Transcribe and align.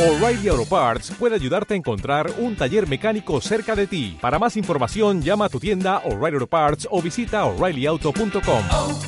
O'Reilly 0.00 0.48
Auto 0.48 0.64
Parts 0.64 1.12
puede 1.18 1.34
ayudarte 1.34 1.74
a 1.74 1.76
encontrar 1.76 2.32
un 2.38 2.56
taller 2.56 2.88
mecánico 2.88 3.38
cerca 3.42 3.76
de 3.76 3.86
ti. 3.86 4.16
Para 4.18 4.38
más 4.38 4.56
información, 4.56 5.20
llama 5.20 5.44
a 5.44 5.48
tu 5.50 5.60
tienda 5.60 5.98
O'Reilly 6.06 6.36
Auto 6.36 6.46
Parts 6.46 6.88
o 6.90 7.02
visita 7.02 7.44
oreillyauto.com. 7.44 8.62
oh, 8.72 8.98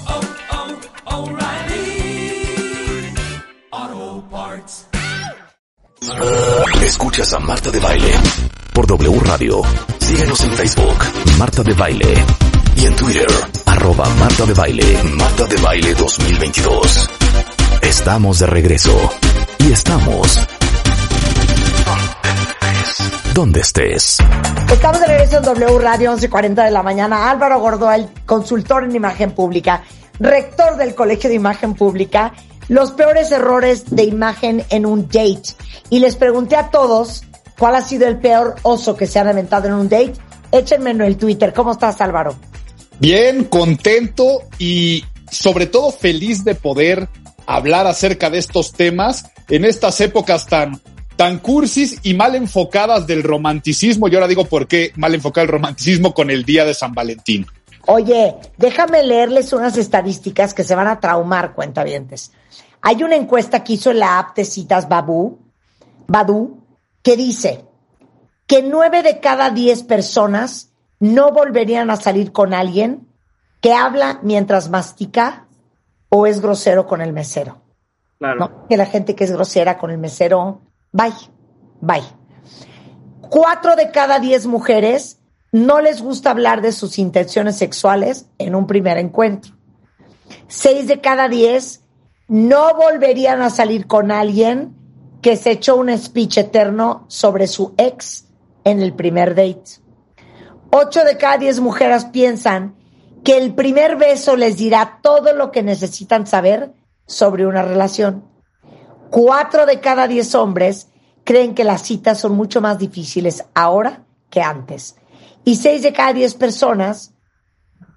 oh, 3.70 4.24
Parts. 4.30 4.86
Escuchas 6.84 7.32
a 7.32 7.38
Marta 7.38 7.70
de 7.70 7.80
Baile 7.80 8.12
por 8.74 8.86
W 8.86 9.20
Radio. 9.20 9.62
Síguenos 9.98 10.44
en 10.44 10.50
Facebook, 10.52 10.98
Marta 11.38 11.62
de 11.62 11.72
Baile. 11.72 12.14
Y 12.76 12.84
en 12.84 12.96
Twitter, 12.96 13.28
arroba 13.64 14.06
Marta 14.16 14.44
de 14.44 14.52
Baile, 14.52 15.02
Marta 15.16 15.46
de 15.46 15.56
Baile 15.56 15.94
2022. 15.94 17.10
Estamos 17.80 18.40
de 18.40 18.46
regreso. 18.46 19.10
Y 19.58 19.72
estamos... 19.72 20.38
Donde 23.34 23.60
estés. 23.60 24.18
Estamos 24.70 25.00
de 25.00 25.06
regreso 25.06 25.38
en 25.38 25.44
W 25.44 25.78
Radio 25.78 26.12
11.40 26.12 26.64
de 26.66 26.70
la 26.70 26.82
mañana. 26.82 27.30
Álvaro 27.30 27.60
Gordoal, 27.60 28.10
consultor 28.26 28.84
en 28.84 28.94
imagen 28.94 29.30
pública, 29.30 29.84
rector 30.18 30.76
del 30.76 30.94
Colegio 30.94 31.30
de 31.30 31.36
Imagen 31.36 31.72
Pública, 31.72 32.34
los 32.68 32.90
peores 32.90 33.32
errores 33.32 33.84
de 33.88 34.04
imagen 34.04 34.62
en 34.68 34.84
un 34.84 35.08
date. 35.08 35.54
Y 35.88 36.00
les 36.00 36.16
pregunté 36.16 36.56
a 36.56 36.68
todos 36.68 37.24
cuál 37.58 37.76
ha 37.76 37.82
sido 37.82 38.06
el 38.06 38.18
peor 38.18 38.56
oso 38.62 38.96
que 38.96 39.06
se 39.06 39.18
han 39.18 39.28
aventado 39.28 39.66
en 39.68 39.74
un 39.74 39.88
date. 39.88 40.12
Échenme 40.50 40.90
en 40.90 41.00
el 41.00 41.16
Twitter. 41.16 41.54
¿Cómo 41.54 41.72
estás, 41.72 42.02
Álvaro? 42.02 42.36
Bien, 42.98 43.44
contento 43.44 44.42
y 44.58 45.06
sobre 45.30 45.64
todo 45.66 45.90
feliz 45.90 46.44
de 46.44 46.54
poder 46.54 47.08
hablar 47.46 47.86
acerca 47.86 48.28
de 48.28 48.38
estos 48.38 48.72
temas 48.72 49.24
en 49.48 49.64
estas 49.64 50.00
épocas 50.02 50.46
tan 50.46 50.82
tan 51.16 51.38
cursis 51.38 51.98
y 52.02 52.14
mal 52.14 52.34
enfocadas 52.34 53.06
del 53.06 53.22
romanticismo. 53.22 54.08
Y 54.08 54.14
ahora 54.14 54.28
digo 54.28 54.44
por 54.44 54.66
qué 54.66 54.92
mal 54.96 55.14
enfocado 55.14 55.44
el 55.44 55.52
romanticismo 55.52 56.14
con 56.14 56.30
el 56.30 56.44
día 56.44 56.64
de 56.64 56.74
San 56.74 56.94
Valentín. 56.94 57.46
Oye, 57.86 58.36
déjame 58.58 59.02
leerles 59.02 59.52
unas 59.52 59.76
estadísticas 59.76 60.54
que 60.54 60.64
se 60.64 60.74
van 60.74 60.86
a 60.86 61.00
traumar, 61.00 61.54
cuentavientes. 61.54 62.32
Hay 62.80 63.02
una 63.02 63.16
encuesta 63.16 63.64
que 63.64 63.74
hizo 63.74 63.92
la 63.92 64.18
app 64.18 64.36
de 64.36 64.44
citas 64.44 64.88
Babu, 64.88 65.38
Badu, 66.06 66.62
que 67.02 67.16
dice 67.16 67.64
que 68.46 68.62
nueve 68.62 69.02
de 69.02 69.20
cada 69.20 69.50
diez 69.50 69.82
personas 69.82 70.72
no 71.00 71.32
volverían 71.32 71.90
a 71.90 71.96
salir 71.96 72.32
con 72.32 72.54
alguien 72.54 73.08
que 73.60 73.72
habla 73.72 74.20
mientras 74.22 74.68
mastica 74.68 75.46
o 76.08 76.26
es 76.26 76.40
grosero 76.40 76.86
con 76.86 77.00
el 77.00 77.12
mesero. 77.12 77.62
Claro. 78.18 78.38
¿no? 78.38 78.68
Que 78.68 78.76
la 78.76 78.86
gente 78.86 79.14
que 79.14 79.24
es 79.24 79.32
grosera 79.32 79.78
con 79.78 79.90
el 79.90 79.98
mesero, 79.98 80.60
bye, 80.92 81.12
bye. 81.80 82.02
Cuatro 83.20 83.76
de 83.76 83.90
cada 83.90 84.18
diez 84.18 84.46
mujeres 84.46 85.20
no 85.52 85.80
les 85.80 86.00
gusta 86.00 86.30
hablar 86.30 86.62
de 86.62 86.72
sus 86.72 86.98
intenciones 86.98 87.56
sexuales 87.56 88.26
en 88.38 88.54
un 88.54 88.66
primer 88.66 88.98
encuentro. 88.98 89.54
Seis 90.48 90.86
de 90.86 91.00
cada 91.00 91.28
diez 91.28 91.82
no 92.28 92.74
volverían 92.74 93.42
a 93.42 93.50
salir 93.50 93.86
con 93.86 94.10
alguien 94.10 94.74
que 95.20 95.36
se 95.36 95.52
echó 95.52 95.76
un 95.76 95.96
speech 95.96 96.38
eterno 96.38 97.04
sobre 97.08 97.46
su 97.46 97.74
ex 97.76 98.26
en 98.64 98.80
el 98.80 98.92
primer 98.92 99.34
date. 99.34 99.82
Ocho 100.70 101.04
de 101.04 101.16
cada 101.16 101.38
diez 101.38 101.60
mujeres 101.60 102.06
piensan 102.06 102.74
que 103.24 103.36
el 103.36 103.54
primer 103.54 103.96
beso 103.96 104.36
les 104.36 104.56
dirá 104.56 105.00
todo 105.02 105.32
lo 105.32 105.52
que 105.52 105.62
necesitan 105.62 106.26
saber 106.26 106.72
sobre 107.06 107.46
una 107.46 107.62
relación. 107.62 108.24
Cuatro 109.12 109.66
de 109.66 109.78
cada 109.78 110.08
diez 110.08 110.34
hombres 110.34 110.88
creen 111.22 111.54
que 111.54 111.64
las 111.64 111.82
citas 111.82 112.18
son 112.18 112.32
mucho 112.32 112.62
más 112.62 112.78
difíciles 112.78 113.44
ahora 113.52 114.06
que 114.30 114.40
antes. 114.40 114.96
Y 115.44 115.56
seis 115.56 115.82
de 115.82 115.92
cada 115.92 116.14
diez 116.14 116.32
personas 116.32 117.12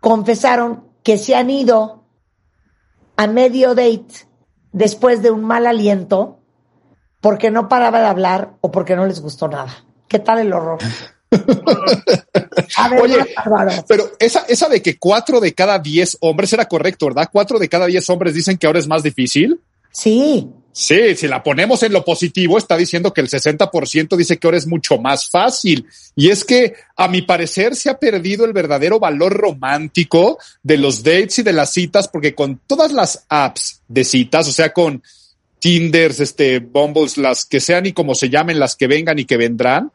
confesaron 0.02 0.90
que 1.04 1.18
se 1.18 1.34
han 1.34 1.50
ido 1.50 2.04
a 3.16 3.28
medio 3.28 3.76
date 3.76 4.28
después 4.74 5.22
de 5.22 5.32
un 5.32 5.46
mal 5.46 5.68
aliento 5.68 6.42
porque 7.22 7.50
no 7.50 7.70
paraba 7.70 8.02
de 8.02 8.08
hablar 8.08 8.58
o 8.60 8.70
porque 8.70 8.98
no 8.98 9.06
les 9.06 9.22
gustó 9.22 9.48
nada. 9.48 9.86
¿Qué 10.10 10.20
tal 10.20 10.40
el 10.40 10.52
horror? 10.52 10.80
A 12.78 12.90
ver, 12.90 13.02
Oye, 13.02 13.26
pero 13.88 14.12
esa, 14.20 14.42
esa 14.50 14.68
de 14.68 14.82
que 14.82 15.00
cuatro 15.00 15.40
de 15.40 15.54
cada 15.54 15.80
diez 15.80 16.18
hombres 16.20 16.52
era 16.52 16.66
correcto, 16.66 17.06
¿verdad? 17.06 17.30
Cuatro 17.32 17.58
de 17.58 17.70
cada 17.70 17.86
diez 17.86 18.10
hombres 18.10 18.34
dicen 18.34 18.58
que 18.58 18.68
ahora 18.68 18.80
es 18.80 18.88
más 18.88 19.02
difícil. 19.02 19.62
Sí, 19.92 20.52
Sí, 20.78 21.16
si 21.16 21.30
la 21.30 21.42
ponemos 21.42 21.84
en 21.84 21.94
lo 21.94 22.04
positivo, 22.04 22.58
está 22.58 22.76
diciendo 22.76 23.14
que 23.14 23.22
el 23.22 23.30
60% 23.30 24.18
dice 24.18 24.38
que 24.38 24.46
ahora 24.46 24.58
es 24.58 24.68
mucho 24.68 24.98
más 24.98 25.30
fácil. 25.30 25.88
Y 26.18 26.32
es 26.32 26.44
que, 26.44 26.74
a 26.98 27.08
mi 27.08 27.22
parecer, 27.22 27.78
se 27.78 27.90
ha 27.90 27.98
perdido 27.98 28.44
el 28.44 28.52
verdadero 28.52 29.00
valor 29.00 29.32
romántico 29.32 30.38
de 30.64 30.78
los 30.78 31.02
dates 31.02 31.40
y 31.40 31.44
de 31.44 31.54
las 31.54 31.72
citas, 31.72 32.10
porque 32.10 32.36
con 32.36 32.60
todas 32.68 32.92
las 32.92 33.26
apps 33.30 33.80
de 33.88 34.04
citas, 34.04 34.50
o 34.50 34.52
sea, 34.52 34.74
con 34.74 35.02
Tinders, 35.60 36.20
este, 36.20 36.60
Bumbles, 36.60 37.16
las 37.16 37.46
que 37.46 37.62
sean 37.62 37.86
y 37.86 37.94
como 37.94 38.14
se 38.14 38.30
llamen, 38.30 38.60
las 38.60 38.76
que 38.76 38.88
vengan 38.88 39.18
y 39.18 39.24
que 39.24 39.38
vendrán, 39.38 39.94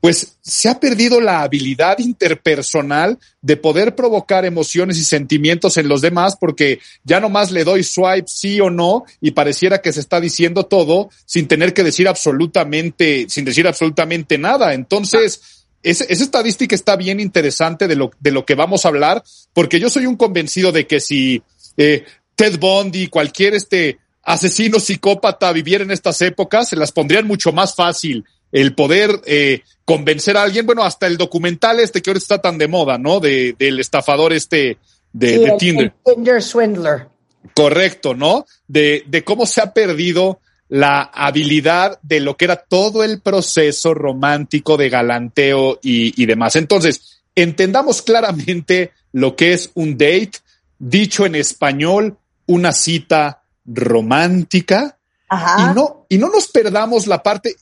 pues 0.00 0.38
se 0.40 0.68
ha 0.68 0.80
perdido 0.80 1.20
la 1.20 1.42
habilidad 1.42 1.98
interpersonal 1.98 3.18
de 3.42 3.56
poder 3.56 3.94
provocar 3.94 4.46
emociones 4.46 4.98
y 4.98 5.04
sentimientos 5.04 5.76
en 5.76 5.88
los 5.88 6.00
demás 6.00 6.36
porque 6.40 6.80
ya 7.04 7.20
nomás 7.20 7.50
le 7.50 7.64
doy 7.64 7.84
swipe 7.84 8.26
sí 8.26 8.60
o 8.60 8.70
no 8.70 9.04
y 9.20 9.32
pareciera 9.32 9.82
que 9.82 9.92
se 9.92 10.00
está 10.00 10.20
diciendo 10.20 10.64
todo 10.64 11.10
sin 11.26 11.46
tener 11.48 11.74
que 11.74 11.84
decir 11.84 12.08
absolutamente, 12.08 13.26
sin 13.28 13.44
decir 13.44 13.66
absolutamente 13.66 14.38
nada. 14.38 14.72
Entonces, 14.72 15.66
esa, 15.82 16.04
estadística 16.04 16.74
está 16.74 16.96
bien 16.96 17.20
interesante 17.20 17.86
de 17.86 17.96
lo, 17.96 18.10
de 18.20 18.30
lo 18.30 18.46
que 18.46 18.54
vamos 18.54 18.84
a 18.84 18.88
hablar 18.88 19.22
porque 19.52 19.80
yo 19.80 19.90
soy 19.90 20.06
un 20.06 20.16
convencido 20.16 20.72
de 20.72 20.86
que 20.86 21.00
si 21.00 21.42
eh, 21.76 22.04
Ted 22.36 22.58
Bundy, 22.58 23.08
cualquier 23.08 23.54
este 23.54 23.98
asesino 24.22 24.80
psicópata 24.80 25.52
viviera 25.52 25.84
en 25.84 25.90
estas 25.90 26.22
épocas, 26.22 26.70
se 26.70 26.76
las 26.76 26.92
pondrían 26.92 27.26
mucho 27.26 27.52
más 27.52 27.74
fácil 27.74 28.24
el 28.52 28.74
poder 28.74 29.20
eh, 29.26 29.62
convencer 29.84 30.36
a 30.36 30.42
alguien, 30.42 30.66
bueno, 30.66 30.82
hasta 30.84 31.06
el 31.06 31.16
documental 31.16 31.80
este 31.80 32.02
que 32.02 32.10
ahora 32.10 32.18
está 32.18 32.38
tan 32.40 32.58
de 32.58 32.68
moda, 32.68 32.98
¿no? 32.98 33.20
De, 33.20 33.54
del 33.58 33.80
estafador 33.80 34.32
este 34.32 34.78
de, 35.12 35.28
sí, 35.36 35.38
de 35.38 35.50
el- 35.50 35.56
Tinder. 35.58 35.92
el 36.06 36.14
Tinder 36.14 36.42
Swindler. 36.42 37.08
Correcto, 37.54 38.14
¿no? 38.14 38.46
De, 38.68 39.04
de 39.06 39.24
cómo 39.24 39.46
se 39.46 39.60
ha 39.60 39.72
perdido 39.72 40.40
la 40.68 41.02
habilidad 41.02 41.98
de 42.02 42.20
lo 42.20 42.36
que 42.36 42.44
era 42.44 42.56
todo 42.56 43.02
el 43.02 43.20
proceso 43.20 43.92
romántico 43.94 44.76
de 44.76 44.88
galanteo 44.88 45.80
y, 45.82 46.22
y 46.22 46.26
demás. 46.26 46.54
Entonces, 46.54 47.22
entendamos 47.34 48.02
claramente 48.02 48.92
lo 49.12 49.34
que 49.34 49.52
es 49.52 49.70
un 49.74 49.92
date, 49.98 50.32
dicho 50.78 51.26
en 51.26 51.34
español, 51.34 52.18
una 52.46 52.72
cita 52.72 53.42
romántica, 53.66 54.98
Ajá. 55.28 55.70
y 55.70 55.74
no, 55.74 56.06
y 56.08 56.18
no 56.18 56.28
nos 56.28 56.48
perdamos 56.48 57.06
la 57.06 57.22
parte, 57.22 57.54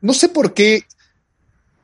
no 0.00 0.14
sé 0.14 0.28
por 0.28 0.54
qué 0.54 0.84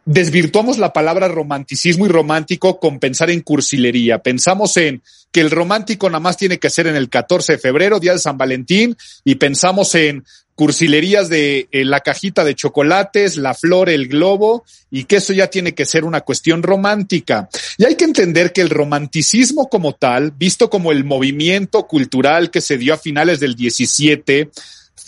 desvirtuamos 0.05 0.79
la 0.79 0.93
palabra 0.93 1.29
romanticismo 1.29 2.07
y 2.07 2.09
romántico 2.09 2.81
con 2.81 2.99
pensar 2.99 3.31
en 3.31 3.43
cursilería. 3.43 4.23
Pensamos 4.23 4.77
en 4.79 5.03
que 5.31 5.41
el 5.43 5.51
romántico 5.51 6.09
nada 6.09 6.21
más 6.21 6.39
tiene 6.39 6.59
que 6.59 6.71
ser 6.71 6.87
en 6.87 6.97
el 6.97 7.11
14 7.11 7.53
de 7.53 7.59
febrero, 7.59 8.01
día 8.01 8.13
de 8.13 8.19
San 8.19 8.39
Valentín, 8.39 8.97
y 9.25 9.35
pensamos 9.35 9.95
en 9.95 10.25
cursilerías 10.55 11.29
de 11.29 11.69
eh, 11.71 11.85
la 11.85 12.01
cajita 12.01 12.43
de 12.43 12.55
chocolates, 12.55 13.37
la 13.37 13.55
flor, 13.55 13.91
el 13.91 14.09
globo, 14.09 14.65
y 14.91 15.05
que 15.05 15.17
eso 15.17 15.35
ya 15.35 15.49
tiene 15.49 15.75
que 15.75 15.85
ser 15.85 16.05
una 16.05 16.23
cuestión 16.23 16.63
romántica. 16.63 17.49
Y 17.77 17.85
hay 17.85 17.95
que 17.95 18.07
entender 18.07 18.53
que 18.53 18.63
el 18.63 18.71
romanticismo 18.71 19.69
como 19.69 19.93
tal, 19.93 20.33
visto 20.33 20.71
como 20.71 20.91
el 20.91 21.05
movimiento 21.05 21.87
cultural 21.87 22.51
que 22.51 22.61
se 22.63 22.79
dio 22.79 22.95
a 22.95 22.99
finales 22.99 23.41
del 23.41 23.55
17, 23.55 24.51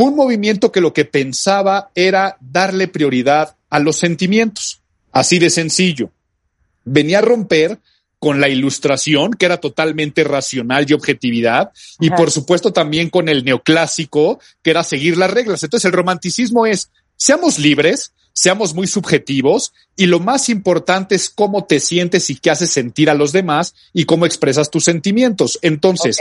fue 0.00 0.09
un 0.09 0.16
movimiento 0.16 0.72
que 0.72 0.81
lo 0.81 0.94
que 0.94 1.05
pensaba 1.05 1.91
era 1.94 2.38
darle 2.41 2.88
prioridad 2.88 3.54
a 3.69 3.78
los 3.80 3.97
sentimientos. 3.97 4.80
Así 5.13 5.39
de 5.39 5.51
sencillo. 5.51 6.10
Venía 6.86 7.19
a 7.19 7.21
romper 7.21 7.78
con 8.19 8.41
la 8.41 8.48
ilustración, 8.48 9.34
que 9.34 9.45
era 9.45 9.59
totalmente 9.59 10.25
racional 10.25 10.86
y 10.89 10.95
objetividad, 10.95 11.72
y 11.98 12.07
Ajá. 12.07 12.16
por 12.16 12.30
supuesto 12.30 12.72
también 12.72 13.10
con 13.10 13.28
el 13.28 13.45
neoclásico, 13.45 14.41
que 14.63 14.71
era 14.71 14.84
seguir 14.84 15.19
las 15.19 15.33
reglas. 15.33 15.63
Entonces 15.65 15.84
el 15.84 15.92
romanticismo 15.92 16.65
es, 16.65 16.89
seamos 17.16 17.59
libres, 17.59 18.15
seamos 18.33 18.72
muy 18.72 18.86
subjetivos, 18.86 19.75
y 19.97 20.07
lo 20.07 20.19
más 20.19 20.48
importante 20.48 21.15
es 21.15 21.28
cómo 21.28 21.66
te 21.66 21.78
sientes 21.78 22.30
y 22.30 22.36
qué 22.36 22.48
haces 22.48 22.71
sentir 22.71 23.10
a 23.10 23.15
los 23.15 23.33
demás 23.33 23.75
y 23.92 24.07
cómo 24.07 24.25
expresas 24.25 24.71
tus 24.71 24.84
sentimientos. 24.84 25.59
Entonces. 25.60 26.16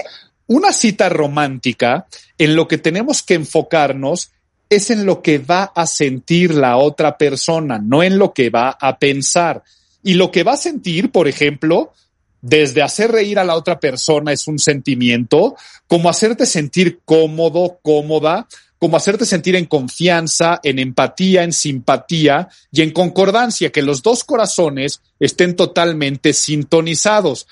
Una 0.49 0.73
cita 0.73 1.09
romántica, 1.09 2.07
en 2.37 2.55
lo 2.55 2.67
que 2.67 2.79
tenemos 2.79 3.21
que 3.21 3.35
enfocarnos 3.35 4.31
es 4.67 4.89
en 4.89 5.05
lo 5.05 5.21
que 5.21 5.37
va 5.37 5.71
a 5.75 5.85
sentir 5.85 6.53
la 6.53 6.77
otra 6.77 7.17
persona, 7.17 7.79
no 7.79 8.01
en 8.01 8.17
lo 8.17 8.33
que 8.33 8.49
va 8.49 8.69
a 8.79 8.97
pensar. 8.97 9.63
Y 10.03 10.15
lo 10.15 10.31
que 10.31 10.43
va 10.43 10.53
a 10.53 10.57
sentir, 10.57 11.11
por 11.11 11.27
ejemplo, 11.27 11.93
desde 12.41 12.81
hacer 12.81 13.11
reír 13.11 13.37
a 13.37 13.43
la 13.43 13.55
otra 13.55 13.79
persona 13.79 14.31
es 14.31 14.47
un 14.47 14.57
sentimiento, 14.57 15.55
como 15.87 16.09
hacerte 16.09 16.47
sentir 16.47 16.99
cómodo, 17.05 17.79
cómoda, 17.83 18.47
como 18.79 18.97
hacerte 18.97 19.25
sentir 19.25 19.55
en 19.55 19.65
confianza, 19.65 20.59
en 20.63 20.79
empatía, 20.79 21.43
en 21.43 21.53
simpatía 21.53 22.47
y 22.71 22.81
en 22.81 22.91
concordancia, 22.91 23.71
que 23.71 23.83
los 23.83 24.01
dos 24.01 24.23
corazones 24.23 25.01
estén 25.19 25.55
totalmente 25.55 26.33
sintonizados. 26.33 27.45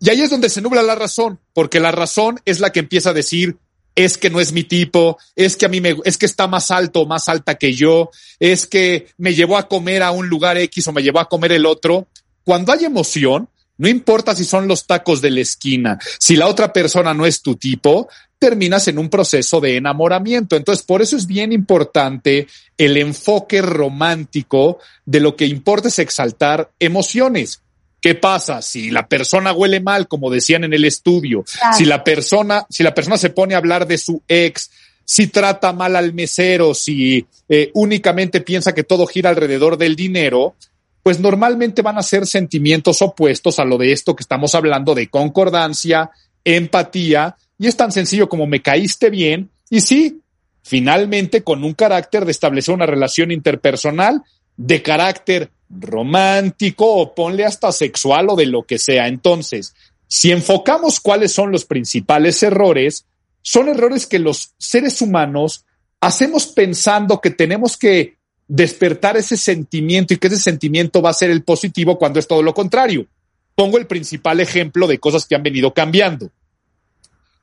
Y 0.00 0.10
ahí 0.10 0.20
es 0.20 0.30
donde 0.30 0.50
se 0.50 0.60
nubla 0.60 0.82
la 0.82 0.94
razón, 0.94 1.40
porque 1.52 1.80
la 1.80 1.92
razón 1.92 2.40
es 2.44 2.60
la 2.60 2.70
que 2.70 2.80
empieza 2.80 3.10
a 3.10 3.14
decir, 3.14 3.56
es 3.94 4.18
que 4.18 4.28
no 4.28 4.40
es 4.40 4.52
mi 4.52 4.62
tipo, 4.62 5.18
es 5.34 5.56
que 5.56 5.66
a 5.66 5.70
mí 5.70 5.80
me, 5.80 5.96
es 6.04 6.18
que 6.18 6.26
está 6.26 6.46
más 6.46 6.70
alto 6.70 7.00
o 7.00 7.06
más 7.06 7.28
alta 7.28 7.54
que 7.54 7.72
yo, 7.72 8.10
es 8.38 8.66
que 8.66 9.08
me 9.16 9.34
llevó 9.34 9.56
a 9.56 9.68
comer 9.68 10.02
a 10.02 10.10
un 10.10 10.28
lugar 10.28 10.58
X 10.58 10.86
o 10.86 10.92
me 10.92 11.02
llevó 11.02 11.20
a 11.20 11.28
comer 11.28 11.52
el 11.52 11.64
otro. 11.64 12.06
Cuando 12.44 12.72
hay 12.72 12.84
emoción, 12.84 13.48
no 13.78 13.88
importa 13.88 14.34
si 14.36 14.44
son 14.44 14.68
los 14.68 14.86
tacos 14.86 15.22
de 15.22 15.30
la 15.30 15.40
esquina, 15.40 15.98
si 16.18 16.36
la 16.36 16.46
otra 16.46 16.72
persona 16.72 17.14
no 17.14 17.26
es 17.26 17.40
tu 17.40 17.56
tipo, 17.56 18.08
terminas 18.38 18.86
en 18.88 18.98
un 18.98 19.08
proceso 19.08 19.60
de 19.60 19.76
enamoramiento. 19.76 20.56
Entonces, 20.56 20.84
por 20.84 21.00
eso 21.00 21.16
es 21.16 21.26
bien 21.26 21.52
importante 21.52 22.46
el 22.76 22.98
enfoque 22.98 23.62
romántico 23.62 24.78
de 25.06 25.20
lo 25.20 25.36
que 25.36 25.46
importa 25.46 25.88
es 25.88 25.98
exaltar 25.98 26.70
emociones. 26.78 27.62
¿Qué 28.06 28.14
pasa 28.14 28.62
si 28.62 28.92
la 28.92 29.08
persona 29.08 29.52
huele 29.52 29.80
mal, 29.80 30.06
como 30.06 30.30
decían 30.30 30.62
en 30.62 30.72
el 30.72 30.84
estudio? 30.84 31.44
Si 31.76 31.84
la 31.84 32.04
persona, 32.04 32.64
si 32.70 32.84
la 32.84 32.94
persona 32.94 33.18
se 33.18 33.30
pone 33.30 33.54
a 33.54 33.56
hablar 33.56 33.84
de 33.84 33.98
su 33.98 34.22
ex, 34.28 34.70
si 35.04 35.26
trata 35.26 35.72
mal 35.72 35.96
al 35.96 36.14
mesero, 36.14 36.72
si 36.72 37.26
eh, 37.48 37.72
únicamente 37.74 38.42
piensa 38.42 38.72
que 38.72 38.84
todo 38.84 39.08
gira 39.08 39.30
alrededor 39.30 39.76
del 39.76 39.96
dinero, 39.96 40.54
pues 41.02 41.18
normalmente 41.18 41.82
van 41.82 41.98
a 41.98 42.04
ser 42.04 42.28
sentimientos 42.28 43.02
opuestos 43.02 43.58
a 43.58 43.64
lo 43.64 43.76
de 43.76 43.90
esto 43.90 44.14
que 44.14 44.22
estamos 44.22 44.54
hablando 44.54 44.94
de 44.94 45.08
concordancia, 45.08 46.12
empatía, 46.44 47.34
y 47.58 47.66
es 47.66 47.76
tan 47.76 47.90
sencillo 47.90 48.28
como 48.28 48.46
me 48.46 48.62
caíste 48.62 49.10
bien, 49.10 49.50
y 49.68 49.80
sí, 49.80 50.20
finalmente 50.62 51.42
con 51.42 51.64
un 51.64 51.74
carácter 51.74 52.24
de 52.24 52.30
establecer 52.30 52.72
una 52.72 52.86
relación 52.86 53.32
interpersonal 53.32 54.22
de 54.56 54.82
carácter 54.82 55.50
romántico 55.68 56.86
o 56.86 57.14
ponle 57.14 57.44
hasta 57.44 57.72
sexual 57.72 58.30
o 58.30 58.36
de 58.36 58.46
lo 58.46 58.64
que 58.64 58.78
sea. 58.78 59.08
Entonces, 59.08 59.74
si 60.08 60.30
enfocamos 60.32 61.00
cuáles 61.00 61.32
son 61.32 61.50
los 61.50 61.64
principales 61.64 62.42
errores, 62.42 63.06
son 63.42 63.68
errores 63.68 64.06
que 64.06 64.18
los 64.18 64.54
seres 64.58 65.00
humanos 65.00 65.64
hacemos 66.00 66.46
pensando 66.46 67.20
que 67.20 67.30
tenemos 67.30 67.76
que 67.76 68.16
despertar 68.48 69.16
ese 69.16 69.36
sentimiento 69.36 70.14
y 70.14 70.18
que 70.18 70.28
ese 70.28 70.38
sentimiento 70.38 71.02
va 71.02 71.10
a 71.10 71.14
ser 71.14 71.30
el 71.30 71.42
positivo 71.42 71.98
cuando 71.98 72.18
es 72.18 72.28
todo 72.28 72.42
lo 72.42 72.54
contrario. 72.54 73.06
Pongo 73.54 73.78
el 73.78 73.86
principal 73.86 74.40
ejemplo 74.40 74.86
de 74.86 74.98
cosas 74.98 75.26
que 75.26 75.34
han 75.34 75.42
venido 75.42 75.72
cambiando. 75.74 76.30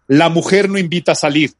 La 0.07 0.29
mujer 0.29 0.69
no 0.69 0.77
invita 0.77 1.13
a 1.13 1.15
salir. 1.15 1.53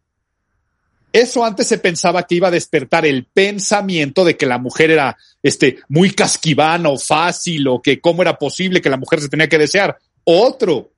Eso 1.13 1.45
antes 1.45 1.68
se 1.68 1.77
pensaba 1.77 2.24
que 2.24 2.36
iba 2.36 2.48
a 2.48 2.51
despertar 2.51 3.06
el 3.06 3.25
pensamiento 3.25 4.25
de 4.25 4.36
que 4.36 4.48
la 4.48 4.57
mujer 4.57 4.89
era 4.89 5.15
este, 5.44 5.77
muy 5.88 6.10
casquivana 6.10 6.89
o 6.89 6.98
fácil 6.98 7.68
o 7.68 7.81
que 7.81 8.01
cómo 8.01 8.24
era 8.24 8.39
posible 8.39 8.81
que 8.81 8.89
la 8.89 8.98
mujer 8.98 9.21
se 9.21 9.30
tenía 9.30 9.48
que 9.48 9.60
desear. 9.60 9.95
Otro, 10.24 10.92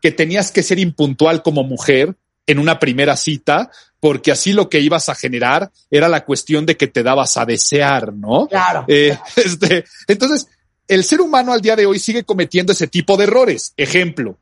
que 0.00 0.12
tenías 0.12 0.52
que 0.52 0.62
ser 0.62 0.78
impuntual 0.78 1.42
como 1.42 1.64
mujer 1.64 2.14
en 2.46 2.60
una 2.60 2.78
primera 2.78 3.16
cita, 3.16 3.68
porque 3.98 4.30
así 4.30 4.52
lo 4.52 4.68
que 4.70 4.78
ibas 4.78 5.08
a 5.08 5.16
generar 5.16 5.72
era 5.90 6.08
la 6.08 6.24
cuestión 6.24 6.64
de 6.64 6.76
que 6.76 6.86
te 6.86 7.02
dabas 7.02 7.36
a 7.36 7.44
desear, 7.44 8.12
¿no? 8.12 8.46
Claro. 8.46 8.84
Eh, 8.86 9.18
este, 9.36 9.84
entonces, 10.06 10.46
el 10.86 11.02
ser 11.02 11.20
humano 11.20 11.52
al 11.52 11.60
día 11.60 11.74
de 11.74 11.86
hoy 11.86 11.98
sigue 11.98 12.22
cometiendo 12.22 12.72
ese 12.72 12.86
tipo 12.86 13.16
de 13.16 13.24
errores. 13.24 13.72
Ejemplo, 13.76 14.38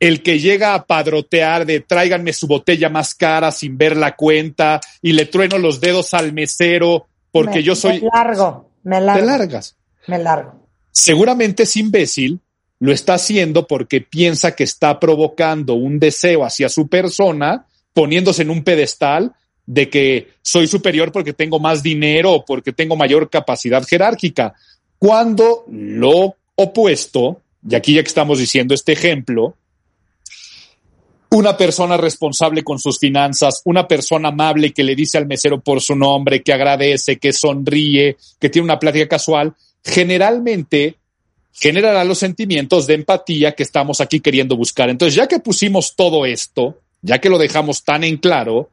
el 0.00 0.22
que 0.22 0.38
llega 0.40 0.74
a 0.74 0.86
padrotear 0.86 1.66
de 1.66 1.80
tráiganme 1.80 2.32
su 2.32 2.46
botella 2.46 2.88
más 2.88 3.14
cara 3.14 3.52
sin 3.52 3.76
ver 3.78 3.96
la 3.96 4.16
cuenta 4.16 4.80
y 5.02 5.12
le 5.12 5.26
trueno 5.26 5.58
los 5.58 5.80
dedos 5.80 6.14
al 6.14 6.32
mesero 6.32 7.06
porque 7.30 7.58
Me- 7.58 7.62
yo 7.62 7.76
soy... 7.76 8.00
Me 8.00 8.08
largo, 8.12 8.70
me 8.82 8.96
Te 8.96 9.02
largo. 9.02 9.26
largas. 9.26 9.76
Me 10.08 10.18
largo. 10.18 10.66
Seguramente 10.90 11.62
es 11.64 11.76
imbécil, 11.76 12.40
lo 12.80 12.92
está 12.92 13.14
haciendo 13.14 13.66
porque 13.66 14.00
piensa 14.00 14.56
que 14.56 14.64
está 14.64 14.98
provocando 14.98 15.74
un 15.74 15.98
deseo 16.00 16.44
hacia 16.44 16.68
su 16.70 16.88
persona, 16.88 17.66
poniéndose 17.92 18.42
en 18.42 18.50
un 18.50 18.64
pedestal 18.64 19.32
de 19.66 19.88
que 19.90 20.30
soy 20.42 20.66
superior 20.66 21.12
porque 21.12 21.32
tengo 21.34 21.60
más 21.60 21.82
dinero 21.82 22.32
o 22.32 22.44
porque 22.44 22.72
tengo 22.72 22.96
mayor 22.96 23.28
capacidad 23.28 23.86
jerárquica. 23.86 24.54
Cuando 24.98 25.64
lo 25.70 26.36
opuesto, 26.56 27.42
y 27.68 27.74
aquí 27.74 27.94
ya 27.94 28.02
que 28.02 28.08
estamos 28.08 28.38
diciendo 28.38 28.74
este 28.74 28.92
ejemplo, 28.92 29.54
una 31.30 31.56
persona 31.56 31.96
responsable 31.96 32.64
con 32.64 32.78
sus 32.78 32.98
finanzas, 32.98 33.62
una 33.64 33.86
persona 33.86 34.28
amable 34.28 34.72
que 34.72 34.82
le 34.82 34.96
dice 34.96 35.16
al 35.16 35.26
mesero 35.26 35.60
por 35.60 35.80
su 35.80 35.94
nombre, 35.94 36.42
que 36.42 36.52
agradece, 36.52 37.18
que 37.18 37.32
sonríe, 37.32 38.16
que 38.38 38.48
tiene 38.50 38.64
una 38.64 38.78
plática 38.78 39.06
casual, 39.06 39.54
generalmente 39.84 40.96
generará 41.52 42.04
los 42.04 42.18
sentimientos 42.18 42.86
de 42.86 42.94
empatía 42.94 43.52
que 43.52 43.62
estamos 43.62 44.00
aquí 44.00 44.20
queriendo 44.20 44.56
buscar. 44.56 44.90
Entonces, 44.90 45.14
ya 45.14 45.28
que 45.28 45.38
pusimos 45.38 45.94
todo 45.94 46.26
esto, 46.26 46.78
ya 47.02 47.18
que 47.18 47.28
lo 47.28 47.38
dejamos 47.38 47.84
tan 47.84 48.02
en 48.02 48.16
claro, 48.16 48.70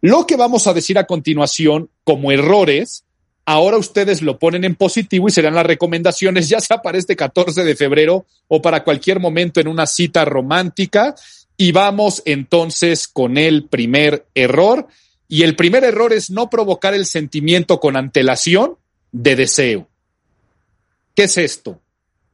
lo 0.00 0.26
que 0.26 0.36
vamos 0.36 0.66
a 0.66 0.74
decir 0.74 0.98
a 0.98 1.06
continuación 1.06 1.90
como 2.04 2.30
errores, 2.30 3.04
ahora 3.46 3.78
ustedes 3.78 4.22
lo 4.22 4.38
ponen 4.38 4.64
en 4.64 4.74
positivo 4.74 5.28
y 5.28 5.32
serán 5.32 5.54
las 5.54 5.66
recomendaciones, 5.66 6.48
ya 6.48 6.60
sea 6.60 6.82
para 6.82 6.98
este 6.98 7.16
14 7.16 7.64
de 7.64 7.76
febrero 7.76 8.26
o 8.48 8.60
para 8.60 8.84
cualquier 8.84 9.18
momento 9.18 9.60
en 9.60 9.68
una 9.68 9.86
cita 9.86 10.24
romántica. 10.24 11.14
Y 11.56 11.72
vamos 11.72 12.22
entonces 12.24 13.08
con 13.08 13.38
el 13.38 13.64
primer 13.68 14.26
error. 14.34 14.86
Y 15.28 15.42
el 15.42 15.56
primer 15.56 15.84
error 15.84 16.12
es 16.12 16.30
no 16.30 16.50
provocar 16.50 16.94
el 16.94 17.06
sentimiento 17.06 17.80
con 17.80 17.96
antelación 17.96 18.76
de 19.12 19.36
deseo. 19.36 19.88
¿Qué 21.14 21.24
es 21.24 21.38
esto? 21.38 21.80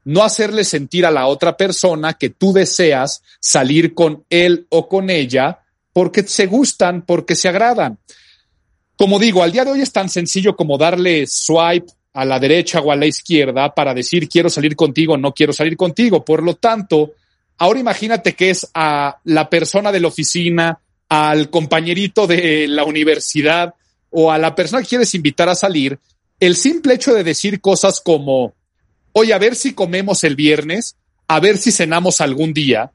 No 0.04 0.24
hacerle 0.24 0.64
sentir 0.64 1.06
a 1.06 1.10
la 1.10 1.26
otra 1.26 1.56
persona 1.56 2.14
que 2.14 2.30
tú 2.30 2.52
deseas 2.52 3.22
salir 3.38 3.94
con 3.94 4.24
él 4.28 4.66
o 4.70 4.88
con 4.88 5.08
ella 5.08 5.60
porque 5.92 6.24
se 6.24 6.46
gustan, 6.46 7.02
porque 7.02 7.36
se 7.36 7.48
agradan. 7.48 7.98
Como 8.96 9.18
digo, 9.18 9.42
al 9.42 9.52
día 9.52 9.64
de 9.64 9.70
hoy 9.70 9.80
es 9.80 9.92
tan 9.92 10.08
sencillo 10.08 10.56
como 10.56 10.76
darle 10.78 11.26
swipe 11.26 11.92
a 12.12 12.24
la 12.24 12.38
derecha 12.38 12.80
o 12.80 12.90
a 12.90 12.96
la 12.96 13.06
izquierda 13.06 13.74
para 13.74 13.94
decir 13.94 14.28
quiero 14.28 14.50
salir 14.50 14.76
contigo, 14.76 15.16
no 15.16 15.32
quiero 15.32 15.52
salir 15.52 15.76
contigo. 15.76 16.24
Por 16.24 16.42
lo 16.42 16.56
tanto, 16.56 17.12
ahora 17.58 17.80
imagínate 17.80 18.34
que 18.34 18.50
es 18.50 18.68
a 18.74 19.18
la 19.24 19.48
persona 19.48 19.92
de 19.92 20.00
la 20.00 20.08
oficina, 20.08 20.80
al 21.08 21.50
compañerito 21.50 22.26
de 22.26 22.66
la 22.68 22.84
universidad 22.84 23.74
o 24.10 24.30
a 24.32 24.38
la 24.38 24.54
persona 24.54 24.82
que 24.82 24.88
quieres 24.88 25.14
invitar 25.14 25.48
a 25.48 25.54
salir, 25.54 25.98
el 26.40 26.56
simple 26.56 26.94
hecho 26.94 27.14
de 27.14 27.22
decir 27.22 27.60
cosas 27.60 28.00
como, 28.00 28.54
oye, 29.12 29.32
a 29.32 29.38
ver 29.38 29.54
si 29.54 29.74
comemos 29.74 30.24
el 30.24 30.36
viernes, 30.36 30.96
a 31.28 31.38
ver 31.38 31.56
si 31.56 31.70
cenamos 31.70 32.20
algún 32.20 32.52
día, 32.52 32.92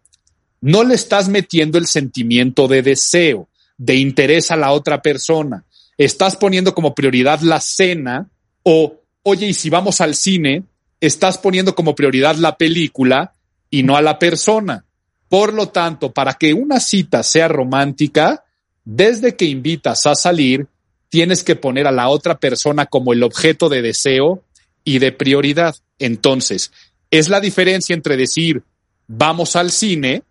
no 0.61 0.83
le 0.83 0.95
estás 0.95 1.29
metiendo 1.29 1.77
el 1.77 1.87
sentimiento 1.87 2.67
de 2.67 2.81
deseo, 2.81 3.47
de 3.77 3.95
interés 3.95 4.51
a 4.51 4.55
la 4.55 4.71
otra 4.71 5.01
persona. 5.01 5.63
Estás 5.97 6.35
poniendo 6.35 6.73
como 6.73 6.93
prioridad 6.93 7.39
la 7.41 7.61
cena 7.61 8.29
o, 8.63 8.95
oye, 9.23 9.47
y 9.47 9.53
si 9.53 9.69
vamos 9.69 10.01
al 10.01 10.15
cine, 10.15 10.63
estás 10.99 11.37
poniendo 11.37 11.75
como 11.75 11.95
prioridad 11.95 12.35
la 12.35 12.57
película 12.57 13.33
y 13.69 13.83
no 13.83 13.97
a 13.97 14.01
la 14.01 14.19
persona. 14.19 14.85
Por 15.29 15.53
lo 15.53 15.69
tanto, 15.69 16.11
para 16.13 16.33
que 16.33 16.53
una 16.53 16.79
cita 16.79 17.23
sea 17.23 17.47
romántica, 17.47 18.45
desde 18.85 19.35
que 19.35 19.45
invitas 19.45 20.05
a 20.05 20.15
salir, 20.15 20.67
tienes 21.09 21.43
que 21.43 21.55
poner 21.55 21.87
a 21.87 21.91
la 21.91 22.09
otra 22.09 22.37
persona 22.37 22.85
como 22.85 23.13
el 23.13 23.23
objeto 23.23 23.69
de 23.69 23.81
deseo 23.81 24.43
y 24.83 24.99
de 24.99 25.11
prioridad. 25.11 25.75
Entonces, 25.99 26.71
es 27.11 27.29
la 27.29 27.39
diferencia 27.39 27.93
entre 27.93 28.17
decir 28.17 28.63
vamos 29.07 29.55
al 29.55 29.71
cine 29.71 30.23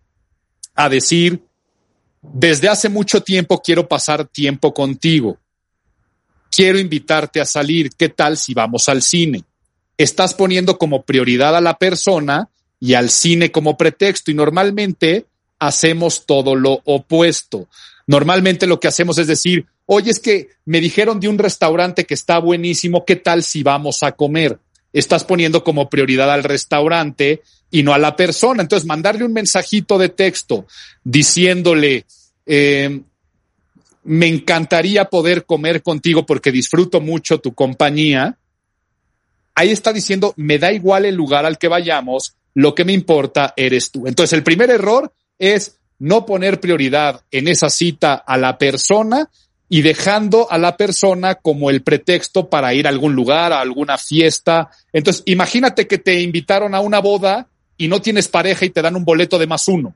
a 0.75 0.89
decir 0.89 1.41
desde 2.21 2.69
hace 2.69 2.89
mucho 2.89 3.21
tiempo 3.21 3.61
quiero 3.61 3.87
pasar 3.87 4.25
tiempo 4.27 4.73
contigo. 4.73 5.37
Quiero 6.51 6.79
invitarte 6.79 7.39
a 7.39 7.45
salir. 7.45 7.91
¿Qué 7.91 8.09
tal 8.09 8.37
si 8.37 8.53
vamos 8.53 8.89
al 8.89 9.01
cine? 9.01 9.43
Estás 9.97 10.33
poniendo 10.33 10.77
como 10.77 11.03
prioridad 11.03 11.55
a 11.55 11.61
la 11.61 11.77
persona 11.77 12.49
y 12.79 12.93
al 12.93 13.09
cine 13.09 13.51
como 13.51 13.77
pretexto 13.77 14.31
y 14.31 14.33
normalmente 14.33 15.25
hacemos 15.59 16.25
todo 16.25 16.55
lo 16.55 16.81
opuesto. 16.85 17.67
Normalmente 18.05 18.67
lo 18.67 18.79
que 18.79 18.87
hacemos 18.87 19.17
es 19.17 19.27
decir, 19.27 19.65
oye, 19.85 20.11
es 20.11 20.19
que 20.19 20.49
me 20.65 20.79
dijeron 20.79 21.19
de 21.19 21.27
un 21.27 21.37
restaurante 21.37 22.05
que 22.05 22.13
está 22.13 22.39
buenísimo, 22.39 23.05
¿qué 23.05 23.15
tal 23.15 23.43
si 23.43 23.63
vamos 23.63 24.03
a 24.03 24.13
comer? 24.13 24.59
Estás 24.93 25.23
poniendo 25.23 25.63
como 25.63 25.89
prioridad 25.89 26.31
al 26.31 26.43
restaurante 26.43 27.41
y 27.69 27.83
no 27.83 27.93
a 27.93 27.97
la 27.97 28.15
persona. 28.15 28.61
Entonces, 28.61 28.87
mandarle 28.87 29.25
un 29.25 29.33
mensajito 29.33 29.97
de 29.97 30.09
texto 30.09 30.65
diciéndole, 31.03 32.05
eh, 32.45 33.01
me 34.03 34.27
encantaría 34.27 35.05
poder 35.05 35.45
comer 35.45 35.83
contigo 35.83 36.25
porque 36.25 36.51
disfruto 36.51 37.01
mucho 37.01 37.39
tu 37.39 37.53
compañía. 37.53 38.37
Ahí 39.53 39.71
está 39.71 39.91
diciendo, 39.91 40.33
me 40.37 40.57
da 40.59 40.71
igual 40.71 41.05
el 41.05 41.15
lugar 41.15 41.45
al 41.45 41.57
que 41.57 41.67
vayamos, 41.67 42.35
lo 42.57 42.73
que 42.73 42.85
me 42.85 42.93
importa 42.93 43.53
eres 43.55 43.91
tú. 43.91 44.07
Entonces, 44.07 44.33
el 44.33 44.41
primer 44.41 44.71
error 44.71 45.13
es 45.37 45.77
no 45.99 46.25
poner 46.25 46.59
prioridad 46.59 47.21
en 47.29 47.47
esa 47.47 47.69
cita 47.69 48.15
a 48.15 48.35
la 48.35 48.57
persona 48.57 49.29
y 49.69 49.83
dejando 49.83 50.51
a 50.51 50.57
la 50.57 50.75
persona 50.75 51.35
como 51.35 51.69
el 51.69 51.83
pretexto 51.83 52.49
para 52.49 52.73
ir 52.73 52.87
a 52.87 52.89
algún 52.89 53.13
lugar, 53.13 53.53
a 53.53 53.61
alguna 53.61 53.99
fiesta. 53.99 54.71
Entonces, 54.91 55.21
imagínate 55.27 55.85
que 55.85 55.99
te 55.99 56.19
invitaron 56.19 56.73
a 56.73 56.79
una 56.79 56.97
boda 56.97 57.47
y 57.77 57.89
no 57.89 58.01
tienes 58.01 58.27
pareja 58.27 58.65
y 58.65 58.71
te 58.71 58.81
dan 58.81 58.95
un 58.95 59.05
boleto 59.05 59.37
de 59.37 59.45
más 59.45 59.67
uno. 59.67 59.93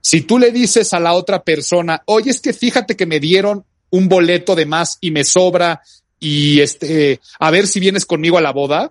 Si 0.00 0.22
tú 0.22 0.40
le 0.40 0.50
dices 0.50 0.92
a 0.92 0.98
la 0.98 1.12
otra 1.12 1.44
persona, 1.44 2.02
oye, 2.06 2.32
es 2.32 2.40
que 2.40 2.52
fíjate 2.52 2.96
que 2.96 3.06
me 3.06 3.20
dieron 3.20 3.64
un 3.90 4.08
boleto 4.08 4.56
de 4.56 4.66
más 4.66 4.98
y 5.00 5.12
me 5.12 5.22
sobra 5.22 5.82
y 6.18 6.58
este, 6.62 7.20
a 7.38 7.52
ver 7.52 7.68
si 7.68 7.78
vienes 7.78 8.04
conmigo 8.04 8.38
a 8.38 8.42
la 8.42 8.50
boda, 8.50 8.90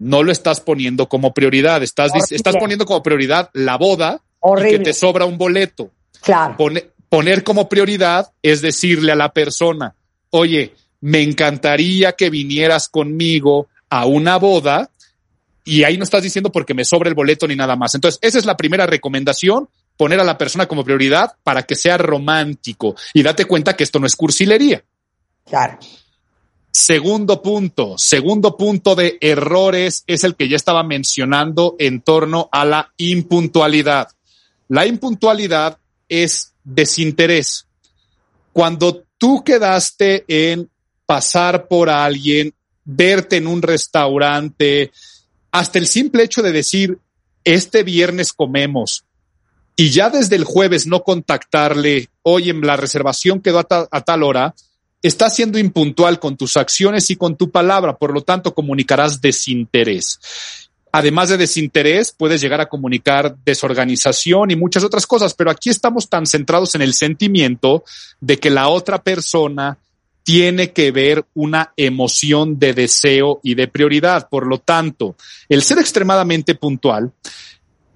no 0.00 0.22
lo 0.22 0.32
estás 0.32 0.60
poniendo 0.60 1.08
como 1.08 1.32
prioridad. 1.32 1.82
Estás, 1.82 2.10
estás 2.30 2.56
poniendo 2.56 2.84
como 2.86 3.02
prioridad 3.02 3.50
la 3.52 3.76
boda 3.76 4.20
y 4.58 4.70
que 4.70 4.78
te 4.80 4.92
sobra 4.92 5.26
un 5.26 5.38
boleto. 5.38 5.90
Claro. 6.22 6.56
poner 7.08 7.42
como 7.44 7.68
prioridad 7.68 8.30
es 8.42 8.60
decirle 8.60 9.12
a 9.12 9.16
la 9.16 9.32
persona, 9.32 9.94
oye, 10.30 10.74
me 11.00 11.22
encantaría 11.22 12.12
que 12.12 12.28
vinieras 12.28 12.88
conmigo 12.88 13.68
a 13.88 14.04
una 14.04 14.36
boda 14.36 14.90
y 15.64 15.84
ahí 15.84 15.96
no 15.96 16.04
estás 16.04 16.22
diciendo 16.22 16.52
porque 16.52 16.74
me 16.74 16.84
sobra 16.84 17.08
el 17.08 17.14
boleto 17.14 17.46
ni 17.46 17.56
nada 17.56 17.76
más. 17.76 17.94
Entonces, 17.94 18.18
esa 18.22 18.38
es 18.38 18.44
la 18.44 18.56
primera 18.56 18.86
recomendación, 18.86 19.68
poner 19.96 20.20
a 20.20 20.24
la 20.24 20.38
persona 20.38 20.66
como 20.66 20.84
prioridad 20.84 21.32
para 21.42 21.62
que 21.62 21.74
sea 21.74 21.98
romántico 21.98 22.96
y 23.14 23.22
date 23.22 23.44
cuenta 23.44 23.76
que 23.76 23.84
esto 23.84 23.98
no 23.98 24.06
es 24.06 24.16
cursilería. 24.16 24.82
Claro. 25.46 25.78
Segundo 26.72 27.42
punto, 27.42 27.98
segundo 27.98 28.56
punto 28.56 28.94
de 28.94 29.18
errores 29.20 30.04
es 30.06 30.24
el 30.24 30.36
que 30.36 30.48
ya 30.48 30.56
estaba 30.56 30.82
mencionando 30.82 31.74
en 31.78 32.00
torno 32.00 32.48
a 32.52 32.64
la 32.64 32.92
impuntualidad. 32.96 34.08
La 34.68 34.86
impuntualidad 34.86 35.78
es 36.08 36.52
desinterés. 36.62 37.66
Cuando 38.52 39.04
tú 39.18 39.42
quedaste 39.42 40.24
en 40.28 40.70
pasar 41.06 41.66
por 41.66 41.90
alguien, 41.90 42.54
verte 42.84 43.36
en 43.36 43.46
un 43.46 43.62
restaurante, 43.62 44.92
hasta 45.50 45.78
el 45.78 45.86
simple 45.86 46.22
hecho 46.22 46.42
de 46.42 46.52
decir, 46.52 46.98
este 47.44 47.82
viernes 47.82 48.32
comemos, 48.32 49.04
y 49.76 49.90
ya 49.90 50.10
desde 50.10 50.36
el 50.36 50.44
jueves 50.44 50.86
no 50.86 51.02
contactarle, 51.02 52.10
oye, 52.22 52.52
la 52.52 52.76
reservación 52.76 53.40
quedó 53.40 53.60
a, 53.60 54.00
tal 54.02 54.22
hora, 54.22 54.54
estás 55.02 55.34
siendo 55.34 55.58
impuntual 55.58 56.18
con 56.18 56.36
tus 56.36 56.56
acciones 56.56 57.10
y 57.10 57.16
con 57.16 57.36
tu 57.36 57.50
palabra, 57.50 57.96
por 57.96 58.12
lo 58.12 58.22
tanto 58.22 58.54
comunicarás 58.54 59.20
desinterés. 59.20 60.18
Además 60.92 61.28
de 61.28 61.36
desinterés, 61.36 62.12
puedes 62.16 62.40
llegar 62.40 62.60
a 62.60 62.68
comunicar 62.68 63.36
desorganización 63.44 64.50
y 64.50 64.56
muchas 64.56 64.82
otras 64.82 65.06
cosas, 65.06 65.34
pero 65.34 65.50
aquí 65.50 65.70
estamos 65.70 66.08
tan 66.08 66.26
centrados 66.26 66.74
en 66.74 66.82
el 66.82 66.94
sentimiento 66.94 67.84
de 68.20 68.38
que 68.38 68.50
la 68.50 68.68
otra 68.68 69.00
persona 69.02 69.78
tiene 70.24 70.72
que 70.72 70.90
ver 70.90 71.24
una 71.34 71.72
emoción 71.76 72.58
de 72.58 72.74
deseo 72.74 73.40
y 73.42 73.54
de 73.54 73.68
prioridad. 73.68 74.28
Por 74.28 74.46
lo 74.46 74.58
tanto, 74.58 75.16
el 75.48 75.62
ser 75.62 75.78
extremadamente 75.78 76.56
puntual 76.56 77.12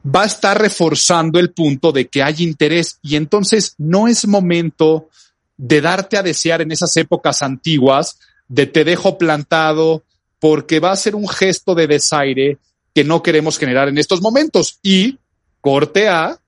va 0.04 0.23
a 0.23 0.26
estar 0.26 0.61
reforzando 0.61 1.38
el 1.40 1.50
punto 1.50 1.90
de 1.90 2.06
que 2.06 2.23
hay 2.23 2.37
interés 2.38 2.99
y 3.02 3.16
entonces 3.16 3.75
no 3.78 4.06
es 4.06 4.26
momento 4.26 5.08
de 5.56 5.80
darte 5.80 6.16
a 6.16 6.23
desear 6.23 6.62
en 6.62 6.73
esas 6.73 6.96
épocas 6.96 7.42
antiguas 7.42 8.18
de 8.49 8.66
te 8.66 8.84
dejo 8.84 9.18
plantado 9.18 10.02
porque 10.38 10.80
va 10.80 10.92
a 10.92 10.96
ser 10.96 11.14
un 11.14 11.28
gesto 11.28 11.75
de 11.75 11.87
desaire 11.87 12.58
que 12.94 13.04
no 13.04 13.23
queremos 13.23 13.58
generar 13.58 13.88
en 13.88 13.99
estos 13.99 14.20
momentos. 14.20 14.78
Y 14.82 15.18
corte 15.61 16.08
a 16.08 16.38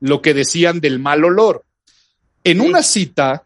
lo 0.00 0.20
que 0.20 0.34
decían 0.34 0.80
del 0.80 0.98
mal 0.98 1.24
olor. 1.24 1.64
En 2.44 2.60
una 2.60 2.82
cita, 2.82 3.44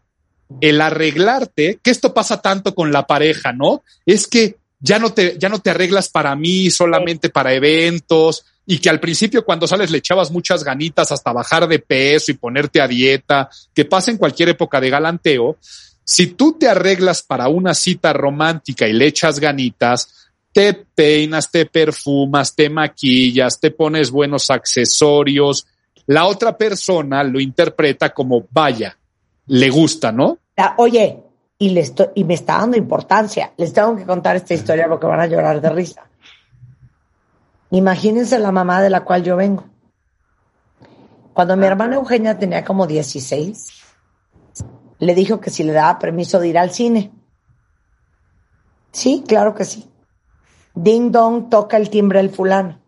el 0.59 0.81
arreglarte, 0.81 1.79
que 1.81 1.91
esto 1.91 2.13
pasa 2.13 2.41
tanto 2.41 2.75
con 2.75 2.91
la 2.91 3.07
pareja, 3.07 3.53
¿no? 3.53 3.83
Es 4.05 4.27
que 4.27 4.57
ya 4.79 4.99
no 4.99 5.13
te, 5.13 5.37
ya 5.39 5.49
no 5.49 5.59
te 5.59 5.69
arreglas 5.69 6.09
para 6.09 6.35
mí, 6.35 6.69
solamente 6.69 7.29
para 7.29 7.53
eventos, 7.53 8.45
y 8.69 8.79
que 8.79 8.89
al 8.89 8.99
principio 8.99 9.45
cuando 9.45 9.65
sales 9.65 9.89
le 9.89 9.99
echabas 9.99 10.29
muchas 10.29 10.61
ganitas 10.61 11.11
hasta 11.13 11.31
bajar 11.31 11.67
de 11.69 11.79
peso 11.79 12.31
y 12.31 12.35
ponerte 12.35 12.81
a 12.81 12.87
dieta, 12.87 13.49
que 13.73 13.85
pasa 13.85 14.11
en 14.11 14.17
cualquier 14.17 14.49
época 14.49 14.81
de 14.81 14.89
galanteo, 14.89 15.55
si 16.03 16.27
tú 16.27 16.57
te 16.59 16.67
arreglas 16.67 17.23
para 17.23 17.47
una 17.47 17.73
cita 17.73 18.11
romántica 18.11 18.85
y 18.85 18.91
le 18.91 19.07
echas 19.07 19.39
ganitas, 19.39 20.29
te 20.51 20.73
peinas, 20.73 21.49
te 21.49 21.65
perfumas, 21.65 22.53
te 22.53 22.69
maquillas, 22.69 23.57
te 23.57 23.71
pones 23.71 24.11
buenos 24.11 24.49
accesorios, 24.49 25.65
la 26.05 26.25
otra 26.25 26.57
persona 26.57 27.23
lo 27.23 27.39
interpreta 27.39 28.13
como 28.13 28.47
vaya, 28.51 28.97
le 29.47 29.69
gusta, 29.69 30.11
¿no? 30.11 30.39
Oye, 30.77 31.17
y, 31.57 31.69
le 31.69 31.81
estoy, 31.81 32.07
y 32.15 32.25
me 32.25 32.33
está 32.33 32.57
dando 32.57 32.77
importancia. 32.77 33.53
Les 33.55 33.71
tengo 33.71 33.95
que 33.95 34.05
contar 34.05 34.35
esta 34.35 34.53
historia 34.53 34.87
porque 34.89 35.05
van 35.05 35.21
a 35.21 35.27
llorar 35.27 35.61
de 35.61 35.69
risa. 35.69 36.03
Imagínense 37.69 38.39
la 38.39 38.51
mamá 38.51 38.81
de 38.81 38.89
la 38.89 39.03
cual 39.03 39.23
yo 39.23 39.35
vengo. 39.35 39.65
Cuando 41.33 41.57
mi 41.57 41.65
hermana 41.65 41.97
Eugenia 41.97 42.39
tenía 42.39 42.63
como 42.63 42.87
16, 42.87 43.69
le 44.99 45.13
dijo 45.13 45.39
que 45.39 45.49
si 45.49 45.63
le 45.63 45.73
daba 45.73 45.99
permiso 45.99 46.39
de 46.39 46.47
ir 46.47 46.57
al 46.57 46.71
cine. 46.71 47.11
Sí, 48.91 49.23
claro 49.27 49.53
que 49.53 49.65
sí. 49.65 49.91
Ding 50.73 51.11
dong 51.11 51.49
toca 51.49 51.77
el 51.77 51.89
timbre 51.89 52.19
el 52.19 52.29
fulano. 52.29 52.79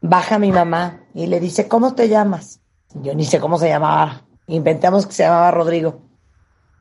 Baja 0.00 0.38
mi 0.38 0.50
mamá 0.50 1.04
y 1.14 1.26
le 1.26 1.38
dice, 1.38 1.68
¿cómo 1.68 1.94
te 1.94 2.08
llamas? 2.08 2.60
Yo 2.94 3.14
ni 3.14 3.24
sé 3.24 3.38
cómo 3.38 3.58
se 3.58 3.68
llamaba. 3.68 4.26
Inventamos 4.48 5.06
que 5.06 5.12
se 5.12 5.22
llamaba 5.22 5.50
Rodrigo. 5.52 6.02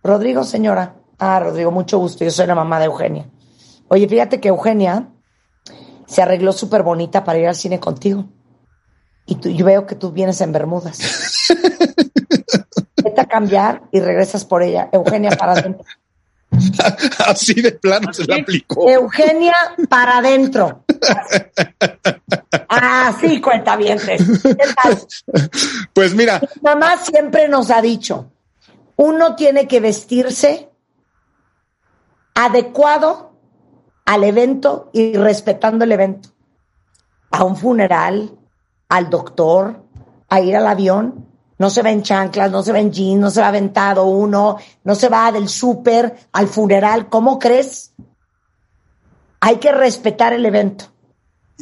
Rodrigo, 0.04 0.44
señora. 0.44 0.96
Ah, 1.20 1.40
Rodrigo, 1.40 1.70
mucho 1.70 2.00
gusto. 2.00 2.24
Yo 2.24 2.32
soy 2.32 2.48
la 2.48 2.56
mamá 2.56 2.80
de 2.80 2.86
Eugenia. 2.86 3.30
Oye, 3.90 4.08
fíjate 4.08 4.40
que 4.40 4.48
Eugenia 4.48 5.11
se 6.12 6.22
arregló 6.22 6.52
súper 6.52 6.84
bonita 6.84 7.24
para 7.24 7.40
ir 7.40 7.48
al 7.48 7.56
cine 7.56 7.80
contigo. 7.80 8.26
Y 9.26 9.36
tú, 9.36 9.50
yo 9.50 9.66
veo 9.66 9.88
que 9.88 9.96
tú 9.96 10.12
vienes 10.12 10.42
en 10.42 10.52
Bermudas. 10.52 11.00
Vete 13.02 13.22
a 13.22 13.26
cambiar 13.26 13.84
y 13.94 14.02
regresas 14.02 14.44
por 14.44 14.62
ella. 14.62 14.90
Eugenia, 14.92 15.32
para 15.32 15.54
adentro. 15.54 15.86
Así 17.26 17.54
de 17.54 17.72
plano 17.72 18.12
se 18.12 18.26
la 18.26 18.36
aplicó. 18.36 18.90
Eugenia, 18.90 19.56
para 19.90 20.18
adentro. 20.18 20.84
Ah, 22.74 23.14
sí, 23.20 23.42
cuenta 23.42 23.76
bien. 23.76 24.00
Pues 25.94 26.16
mira. 26.16 26.40
Mi 26.40 26.62
mamá 26.62 26.98
siempre 26.98 27.50
nos 27.50 27.70
ha 27.70 27.82
dicho, 27.82 28.32
uno 28.96 29.36
tiene 29.36 29.68
que 29.68 29.82
vestirse 29.82 30.70
adecuado 32.34 33.31
al 34.06 34.24
evento 34.24 34.90
y 34.94 35.14
respetando 35.14 35.86
el 35.86 35.92
evento. 35.92 36.30
A 37.32 37.44
un 37.44 37.56
funeral, 37.56 38.32
al 38.90 39.10
doctor, 39.10 39.84
a 40.28 40.42
ir 40.42 40.56
al 40.56 40.68
avión. 40.68 41.28
No 41.58 41.70
se 41.70 41.82
va 41.82 41.92
en 41.92 42.02
chanclas, 42.02 42.52
no 42.52 42.64
se 42.64 42.72
va 42.72 42.80
en 42.80 42.92
jeans, 42.92 43.20
no 43.20 43.30
se 43.30 43.42
va 43.42 43.50
aventado 43.50 44.06
uno, 44.06 44.58
no 44.84 44.96
se 44.96 45.10
va 45.10 45.32
del 45.32 45.48
súper 45.48 46.16
al 46.32 46.48
funeral. 46.48 47.08
¿Cómo 47.08 47.38
crees? 47.38 47.94
Hay 49.40 49.58
que 49.58 49.72
respetar 49.72 50.34
el 50.34 50.46
evento. 50.46 50.86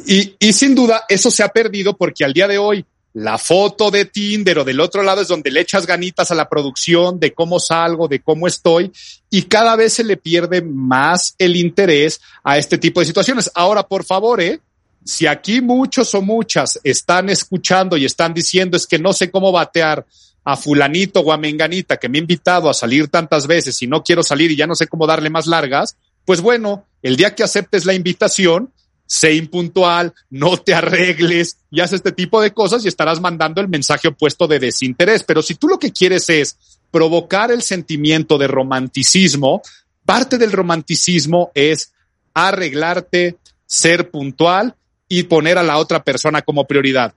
Y, 0.06 0.36
y 0.38 0.52
sin 0.54 0.74
duda 0.74 1.04
eso 1.08 1.30
se 1.30 1.42
ha 1.42 1.48
perdido 1.48 1.96
porque 1.96 2.24
al 2.24 2.32
día 2.32 2.48
de 2.48 2.56
hoy 2.56 2.86
la 3.12 3.38
foto 3.38 3.90
de 3.90 4.04
Tinder 4.04 4.60
o 4.60 4.64
del 4.64 4.80
otro 4.80 5.02
lado 5.02 5.22
es 5.22 5.28
donde 5.28 5.50
le 5.50 5.60
echas 5.60 5.86
ganitas 5.86 6.30
a 6.30 6.34
la 6.34 6.48
producción 6.48 7.18
de 7.18 7.32
cómo 7.32 7.58
salgo, 7.58 8.06
de 8.06 8.20
cómo 8.20 8.46
estoy 8.46 8.92
y 9.30 9.42
cada 9.42 9.74
vez 9.76 9.94
se 9.94 10.04
le 10.04 10.16
pierde 10.16 10.62
más 10.62 11.34
el 11.38 11.56
interés 11.56 12.20
a 12.44 12.58
este 12.58 12.78
tipo 12.78 13.00
de 13.00 13.06
situaciones. 13.06 13.50
Ahora, 13.54 13.82
por 13.82 14.04
favor, 14.04 14.40
¿eh? 14.40 14.60
si 15.04 15.26
aquí 15.26 15.60
muchos 15.60 16.14
o 16.14 16.22
muchas 16.22 16.78
están 16.84 17.30
escuchando 17.30 17.96
y 17.96 18.04
están 18.04 18.32
diciendo 18.32 18.76
es 18.76 18.86
que 18.86 18.98
no 18.98 19.12
sé 19.12 19.30
cómo 19.30 19.50
batear 19.50 20.06
a 20.44 20.56
fulanito 20.56 21.20
o 21.20 21.32
a 21.32 21.36
menganita 21.36 21.96
que 21.96 22.08
me 22.08 22.18
ha 22.18 22.20
invitado 22.20 22.70
a 22.70 22.74
salir 22.74 23.08
tantas 23.08 23.46
veces 23.46 23.80
y 23.82 23.86
no 23.86 24.02
quiero 24.02 24.22
salir 24.22 24.50
y 24.50 24.56
ya 24.56 24.66
no 24.66 24.74
sé 24.74 24.86
cómo 24.86 25.06
darle 25.06 25.30
más 25.30 25.46
largas, 25.46 25.96
pues 26.24 26.40
bueno, 26.40 26.86
el 27.02 27.16
día 27.16 27.34
que 27.34 27.42
aceptes 27.42 27.86
la 27.86 27.94
invitación, 27.94 28.72
sé 29.10 29.34
impuntual, 29.34 30.14
no 30.30 30.56
te 30.56 30.72
arregles 30.72 31.58
y 31.68 31.80
haz 31.80 31.92
este 31.92 32.12
tipo 32.12 32.40
de 32.40 32.52
cosas 32.52 32.84
y 32.84 32.88
estarás 32.88 33.20
mandando 33.20 33.60
el 33.60 33.66
mensaje 33.66 34.06
opuesto 34.06 34.46
de 34.46 34.60
desinterés. 34.60 35.24
Pero 35.24 35.42
si 35.42 35.56
tú 35.56 35.66
lo 35.66 35.80
que 35.80 35.90
quieres 35.90 36.30
es 36.30 36.56
provocar 36.92 37.50
el 37.50 37.60
sentimiento 37.60 38.38
de 38.38 38.46
romanticismo, 38.46 39.62
parte 40.06 40.38
del 40.38 40.52
romanticismo 40.52 41.50
es 41.54 41.92
arreglarte, 42.34 43.36
ser 43.66 44.12
puntual 44.12 44.76
y 45.08 45.24
poner 45.24 45.58
a 45.58 45.64
la 45.64 45.78
otra 45.78 46.04
persona 46.04 46.42
como 46.42 46.68
prioridad. 46.68 47.12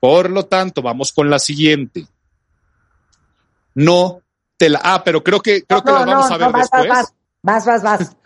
Por 0.00 0.30
lo 0.30 0.46
tanto, 0.46 0.80
vamos 0.80 1.12
con 1.12 1.28
la 1.28 1.38
siguiente. 1.38 2.06
No 3.74 4.22
te 4.56 4.70
la. 4.70 4.80
Ah, 4.82 5.04
pero 5.04 5.22
creo 5.22 5.42
que 5.42 5.64
creo 5.64 5.84
que 5.84 5.92
la 5.92 6.06
vamos 6.06 6.30
a 6.30 6.38
ver 6.38 6.52
después. 6.52 6.88
Vas, 7.42 7.66
vas, 7.66 7.82
vas. 7.82 8.16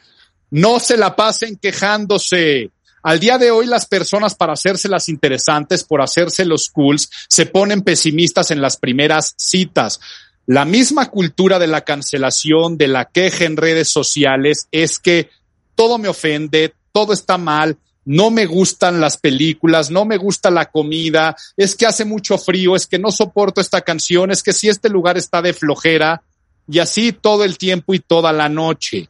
No 0.50 0.78
se 0.78 0.96
la 0.96 1.16
pasen 1.16 1.56
quejándose. 1.56 2.70
Al 3.02 3.18
día 3.18 3.38
de 3.38 3.50
hoy 3.50 3.66
las 3.66 3.86
personas 3.86 4.34
para 4.34 4.52
hacerse 4.52 4.88
las 4.88 5.08
interesantes, 5.08 5.84
por 5.84 6.02
hacerse 6.02 6.44
los 6.44 6.68
cools, 6.70 7.10
se 7.28 7.46
ponen 7.46 7.82
pesimistas 7.82 8.50
en 8.50 8.60
las 8.60 8.76
primeras 8.76 9.34
citas. 9.36 10.00
La 10.46 10.64
misma 10.64 11.10
cultura 11.10 11.58
de 11.58 11.66
la 11.66 11.82
cancelación, 11.82 12.76
de 12.76 12.88
la 12.88 13.06
queja 13.06 13.44
en 13.44 13.56
redes 13.56 13.88
sociales, 13.88 14.68
es 14.70 14.98
que 14.98 15.30
todo 15.74 15.96
me 15.96 16.08
ofende, 16.08 16.74
todo 16.92 17.12
está 17.12 17.38
mal, 17.38 17.78
no 18.04 18.30
me 18.30 18.46
gustan 18.46 19.00
las 19.00 19.16
películas, 19.16 19.90
no 19.90 20.04
me 20.04 20.16
gusta 20.16 20.50
la 20.50 20.70
comida, 20.70 21.36
es 21.56 21.76
que 21.76 21.86
hace 21.86 22.04
mucho 22.04 22.36
frío, 22.36 22.74
es 22.74 22.86
que 22.86 22.98
no 22.98 23.12
soporto 23.12 23.60
esta 23.60 23.80
canción, 23.80 24.30
es 24.30 24.42
que 24.42 24.52
si 24.52 24.68
este 24.68 24.88
lugar 24.88 25.16
está 25.16 25.40
de 25.40 25.52
flojera, 25.52 26.22
y 26.70 26.78
así 26.78 27.12
todo 27.12 27.44
el 27.44 27.58
tiempo 27.58 27.94
y 27.94 27.98
toda 27.98 28.32
la 28.32 28.48
noche. 28.48 29.08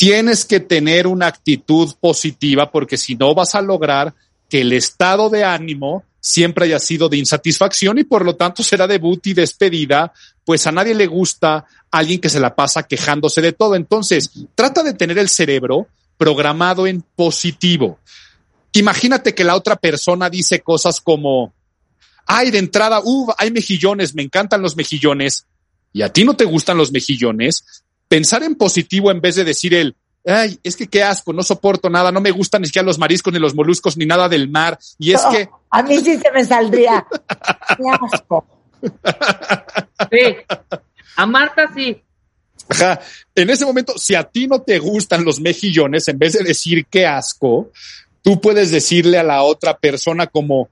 Tienes 0.00 0.46
que 0.46 0.60
tener 0.60 1.06
una 1.06 1.26
actitud 1.26 1.92
positiva 2.00 2.70
porque 2.70 2.96
si 2.96 3.16
no 3.16 3.34
vas 3.34 3.54
a 3.54 3.60
lograr 3.60 4.14
que 4.48 4.62
el 4.62 4.72
estado 4.72 5.28
de 5.28 5.44
ánimo 5.44 6.04
siempre 6.20 6.64
haya 6.64 6.78
sido 6.78 7.10
de 7.10 7.18
insatisfacción 7.18 7.98
y 7.98 8.04
por 8.04 8.24
lo 8.24 8.34
tanto 8.34 8.62
será 8.62 8.86
debut 8.86 9.26
y 9.26 9.34
despedida, 9.34 10.10
pues 10.42 10.66
a 10.66 10.72
nadie 10.72 10.94
le 10.94 11.06
gusta 11.06 11.66
alguien 11.90 12.18
que 12.18 12.30
se 12.30 12.40
la 12.40 12.54
pasa 12.54 12.84
quejándose 12.84 13.42
de 13.42 13.52
todo. 13.52 13.74
Entonces, 13.74 14.30
trata 14.54 14.82
de 14.82 14.94
tener 14.94 15.18
el 15.18 15.28
cerebro 15.28 15.86
programado 16.16 16.86
en 16.86 17.02
positivo. 17.02 17.98
Imagínate 18.72 19.34
que 19.34 19.44
la 19.44 19.54
otra 19.54 19.76
persona 19.76 20.30
dice 20.30 20.60
cosas 20.60 21.02
como, 21.02 21.52
ay, 22.24 22.50
de 22.50 22.56
entrada, 22.56 23.02
uh, 23.04 23.34
hay 23.36 23.50
mejillones, 23.50 24.14
me 24.14 24.22
encantan 24.22 24.62
los 24.62 24.78
mejillones, 24.78 25.44
y 25.92 26.00
a 26.00 26.10
ti 26.10 26.24
no 26.24 26.36
te 26.36 26.46
gustan 26.46 26.78
los 26.78 26.90
mejillones, 26.90 27.84
pensar 28.10 28.42
en 28.42 28.56
positivo 28.56 29.12
en 29.12 29.20
vez 29.20 29.36
de 29.36 29.44
decir 29.44 29.72
el, 29.72 29.94
ay, 30.26 30.58
es 30.64 30.76
que 30.76 30.88
qué 30.88 31.04
asco, 31.04 31.32
no 31.32 31.44
soporto 31.44 31.88
nada, 31.88 32.10
no 32.10 32.20
me 32.20 32.32
gustan 32.32 32.60
ni 32.60 32.66
siquiera 32.66 32.84
los 32.84 32.98
mariscos, 32.98 33.32
ni 33.32 33.38
los 33.38 33.54
moluscos, 33.54 33.96
ni 33.96 34.04
nada 34.04 34.28
del 34.28 34.48
mar. 34.50 34.76
Y 34.98 35.12
es 35.12 35.22
que. 35.26 35.48
A 35.70 35.82
mí 35.84 35.96
sí 36.00 36.18
se 36.18 36.30
me 36.32 36.44
saldría. 36.44 37.06
qué 37.76 37.84
asco. 38.12 38.44
Sí. 40.10 40.36
A 41.14 41.26
Marta 41.26 41.70
sí. 41.72 42.02
Ajá. 42.68 43.00
En 43.32 43.48
ese 43.48 43.64
momento, 43.64 43.96
si 43.96 44.16
a 44.16 44.24
ti 44.24 44.48
no 44.48 44.60
te 44.60 44.80
gustan 44.80 45.24
los 45.24 45.40
mejillones, 45.40 46.08
en 46.08 46.18
vez 46.18 46.32
de 46.32 46.42
decir 46.42 46.86
qué 46.90 47.06
asco, 47.06 47.70
tú 48.22 48.40
puedes 48.40 48.72
decirle 48.72 49.18
a 49.18 49.22
la 49.22 49.44
otra 49.44 49.78
persona 49.78 50.26
como, 50.26 50.68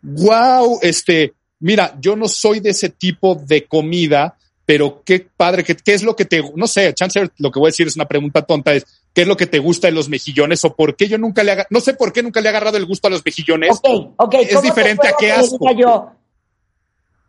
wow, 0.00 0.78
este, 0.80 1.34
mira, 1.60 1.94
yo 2.00 2.16
no 2.16 2.28
soy 2.28 2.60
de 2.60 2.70
ese 2.70 2.88
tipo 2.88 3.34
de 3.34 3.66
comida, 3.66 4.38
pero 4.68 5.02
qué 5.02 5.26
padre, 5.34 5.64
qué, 5.64 5.74
qué 5.74 5.94
es 5.94 6.02
lo 6.02 6.14
que 6.14 6.26
te, 6.26 6.42
no 6.54 6.66
sé, 6.66 6.92
chance 6.92 7.18
lo 7.38 7.50
que 7.50 7.58
voy 7.58 7.68
a 7.68 7.72
decir 7.72 7.86
es 7.86 7.96
una 7.96 8.04
pregunta 8.04 8.42
tonta, 8.42 8.74
es, 8.74 8.84
¿qué 9.14 9.22
es 9.22 9.26
lo 9.26 9.34
que 9.34 9.46
te 9.46 9.60
gusta 9.60 9.86
de 9.88 9.94
los 9.94 10.10
mejillones 10.10 10.62
o 10.66 10.76
por 10.76 10.94
qué 10.94 11.08
yo 11.08 11.16
nunca 11.16 11.42
le 11.42 11.52
haga, 11.52 11.66
no 11.70 11.80
sé 11.80 11.94
por 11.94 12.12
qué 12.12 12.22
nunca 12.22 12.42
le 12.42 12.48
he 12.48 12.50
agarrado 12.50 12.76
el 12.76 12.84
gusto 12.84 13.08
a 13.08 13.10
los 13.10 13.24
mejillones? 13.24 13.70
Ok, 13.70 14.12
ok. 14.18 14.34
Es 14.34 14.48
¿cómo 14.48 14.60
te 14.60 14.66
diferente 14.68 15.08
a 15.08 15.12
qué 15.18 15.26
que 15.26 15.32
asco. 15.32 15.72
Yo, 15.74 16.12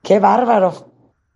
qué 0.03 0.19
bárbaro, 0.19 0.91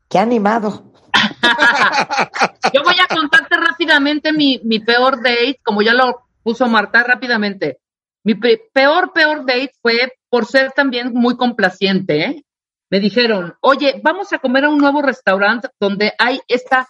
qué 0.09 0.17
animado. 0.19 0.91
Yo 2.73 2.83
voy 2.83 2.95
a 3.01 3.07
contarte 3.07 3.55
rápidamente 3.55 4.33
mi, 4.33 4.59
mi 4.65 4.79
peor 4.79 5.23
date, 5.23 5.61
como 5.63 5.81
ya 5.81 5.93
lo 5.93 6.25
puso 6.43 6.67
Marta 6.67 7.01
rápidamente. 7.03 7.77
Mi 8.25 8.35
pe- 8.35 8.59
peor, 8.73 9.13
peor 9.13 9.45
date 9.45 9.71
fue 9.81 10.11
por 10.29 10.47
ser 10.47 10.73
también 10.73 11.13
muy 11.13 11.37
complaciente. 11.37 12.25
¿eh? 12.25 12.43
Me 12.93 12.99
dijeron, 12.99 13.55
oye, 13.61 13.99
vamos 14.03 14.31
a 14.33 14.37
comer 14.37 14.65
a 14.65 14.69
un 14.69 14.77
nuevo 14.77 15.01
restaurante 15.01 15.67
donde 15.79 16.13
hay 16.19 16.39
esta 16.47 16.87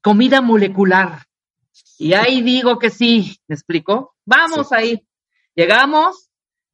comida 0.00 0.40
molecular. 0.40 1.26
Y 1.98 2.14
ahí 2.14 2.40
digo 2.40 2.78
que 2.78 2.88
sí, 2.88 3.36
¿me 3.46 3.54
explico? 3.54 4.14
Vamos 4.24 4.72
ahí. 4.72 5.06
Llegamos, 5.54 6.30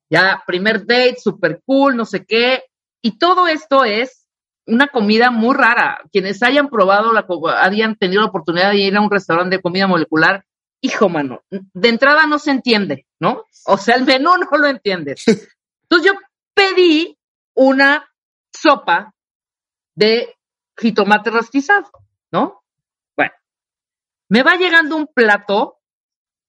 ya 0.09 0.45
primer 0.47 0.87
date, 0.87 1.17
super 1.19 1.61
cool, 1.67 1.97
no 1.97 2.05
sé 2.05 2.25
qué. 2.25 2.62
Y 3.03 3.19
todo 3.19 3.49
esto 3.49 3.85
es 3.85 4.29
una 4.69 4.87
comida 4.87 5.33
muy 5.33 5.57
rara. 5.57 6.03
Quienes 6.12 6.41
hayan 6.41 6.69
probado, 6.69 7.12
la, 7.12 7.27
hayan 7.59 7.97
tenido 7.97 8.23
la 8.23 8.29
oportunidad 8.29 8.71
de 8.71 8.77
ir 8.77 8.97
a 8.97 9.00
un 9.00 9.11
restaurante 9.11 9.57
de 9.57 9.62
comida 9.62 9.89
molecular, 9.89 10.45
hijo, 10.81 11.09
mano, 11.09 11.43
de 11.50 11.89
entrada 11.89 12.25
no 12.29 12.39
se 12.39 12.53
entiende, 12.53 13.05
¿no? 13.19 13.47
O 13.67 13.77
sea, 13.77 13.97
el 13.97 14.04
menú 14.04 14.30
no 14.52 14.59
lo 14.59 14.69
entiendes. 14.69 15.25
Entonces 15.83 16.13
yo 16.13 16.21
pedí 16.54 17.19
una 17.54 18.06
sopa 18.60 19.14
de 19.94 20.36
jitomate 20.76 21.30
rostizado, 21.30 21.90
¿no? 22.30 22.62
Bueno, 23.16 23.32
me 24.28 24.42
va 24.42 24.56
llegando 24.56 24.96
un 24.96 25.06
plato 25.06 25.78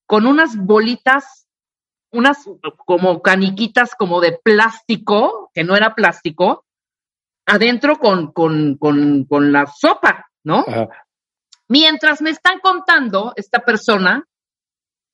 con 0.05 0.25
unas 0.25 0.55
bolitas, 0.57 1.47
unas 2.11 2.45
como 2.85 3.21
caniquitas 3.21 3.95
como 3.95 4.19
de 4.21 4.39
plástico, 4.43 5.51
que 5.53 5.63
no 5.63 5.75
era 5.75 5.95
plástico, 5.95 6.65
adentro 7.45 7.97
con, 7.97 8.31
con, 8.31 8.77
con, 8.77 9.25
con 9.25 9.51
la 9.51 9.65
sopa, 9.67 10.29
¿no? 10.43 10.65
Ajá. 10.67 10.89
Mientras 11.67 12.21
me 12.21 12.31
están 12.31 12.59
contando, 12.59 13.31
esta 13.37 13.59
persona 13.59 14.27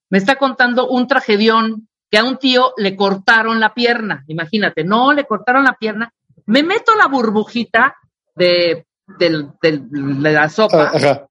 me 0.09 0.17
está 0.17 0.37
contando 0.37 0.87
un 0.87 1.05
tragedión 1.05 1.87
que 2.09 2.17
a 2.17 2.23
un 2.23 2.37
tío 2.37 2.73
le 2.77 2.95
cortaron 2.95 3.59
la 3.59 3.75
pierna. 3.75 4.23
Imagínate, 4.27 4.83
no, 4.83 5.13
le 5.13 5.25
cortaron 5.25 5.65
la 5.65 5.73
pierna. 5.73 6.11
Me 6.47 6.63
meto 6.63 6.95
la 6.95 7.07
burbujita 7.07 7.95
de, 8.35 8.85
de 9.19 10.31
la 10.31 10.49
sopa 10.49 10.91
Ajá. 10.93 11.27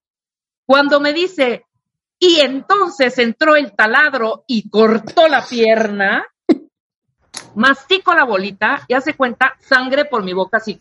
cuando 0.67 1.01
me 1.01 1.13
dice, 1.13 1.65
y 2.19 2.41
entonces 2.41 3.19
entró 3.19 3.57
el 3.57 3.75
taladro 3.75 4.45
y 4.47 4.69
cortó 4.69 5.29
la 5.29 5.43
pierna, 5.45 6.25
mastico 7.55 8.15
la 8.15 8.25
bolita 8.25 8.83
y 8.89 8.95
hace 8.95 9.15
cuenta 9.15 9.57
sangre 9.61 10.05
por 10.05 10.23
mi 10.23 10.33
boca 10.33 10.59
así. 10.59 10.81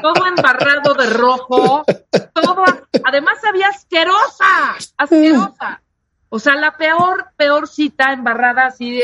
Todo 0.00 0.26
embarrado 0.26 0.94
de 0.94 1.10
rojo, 1.10 1.84
todo, 2.32 2.64
además 3.04 3.38
había 3.44 3.68
asquerosa, 3.68 4.76
asquerosa. 4.96 5.82
O 6.30 6.38
sea, 6.38 6.54
la 6.56 6.76
peor, 6.76 7.28
peor 7.36 7.68
cita 7.68 8.12
embarrada 8.12 8.66
así 8.66 8.92
de, 8.92 9.02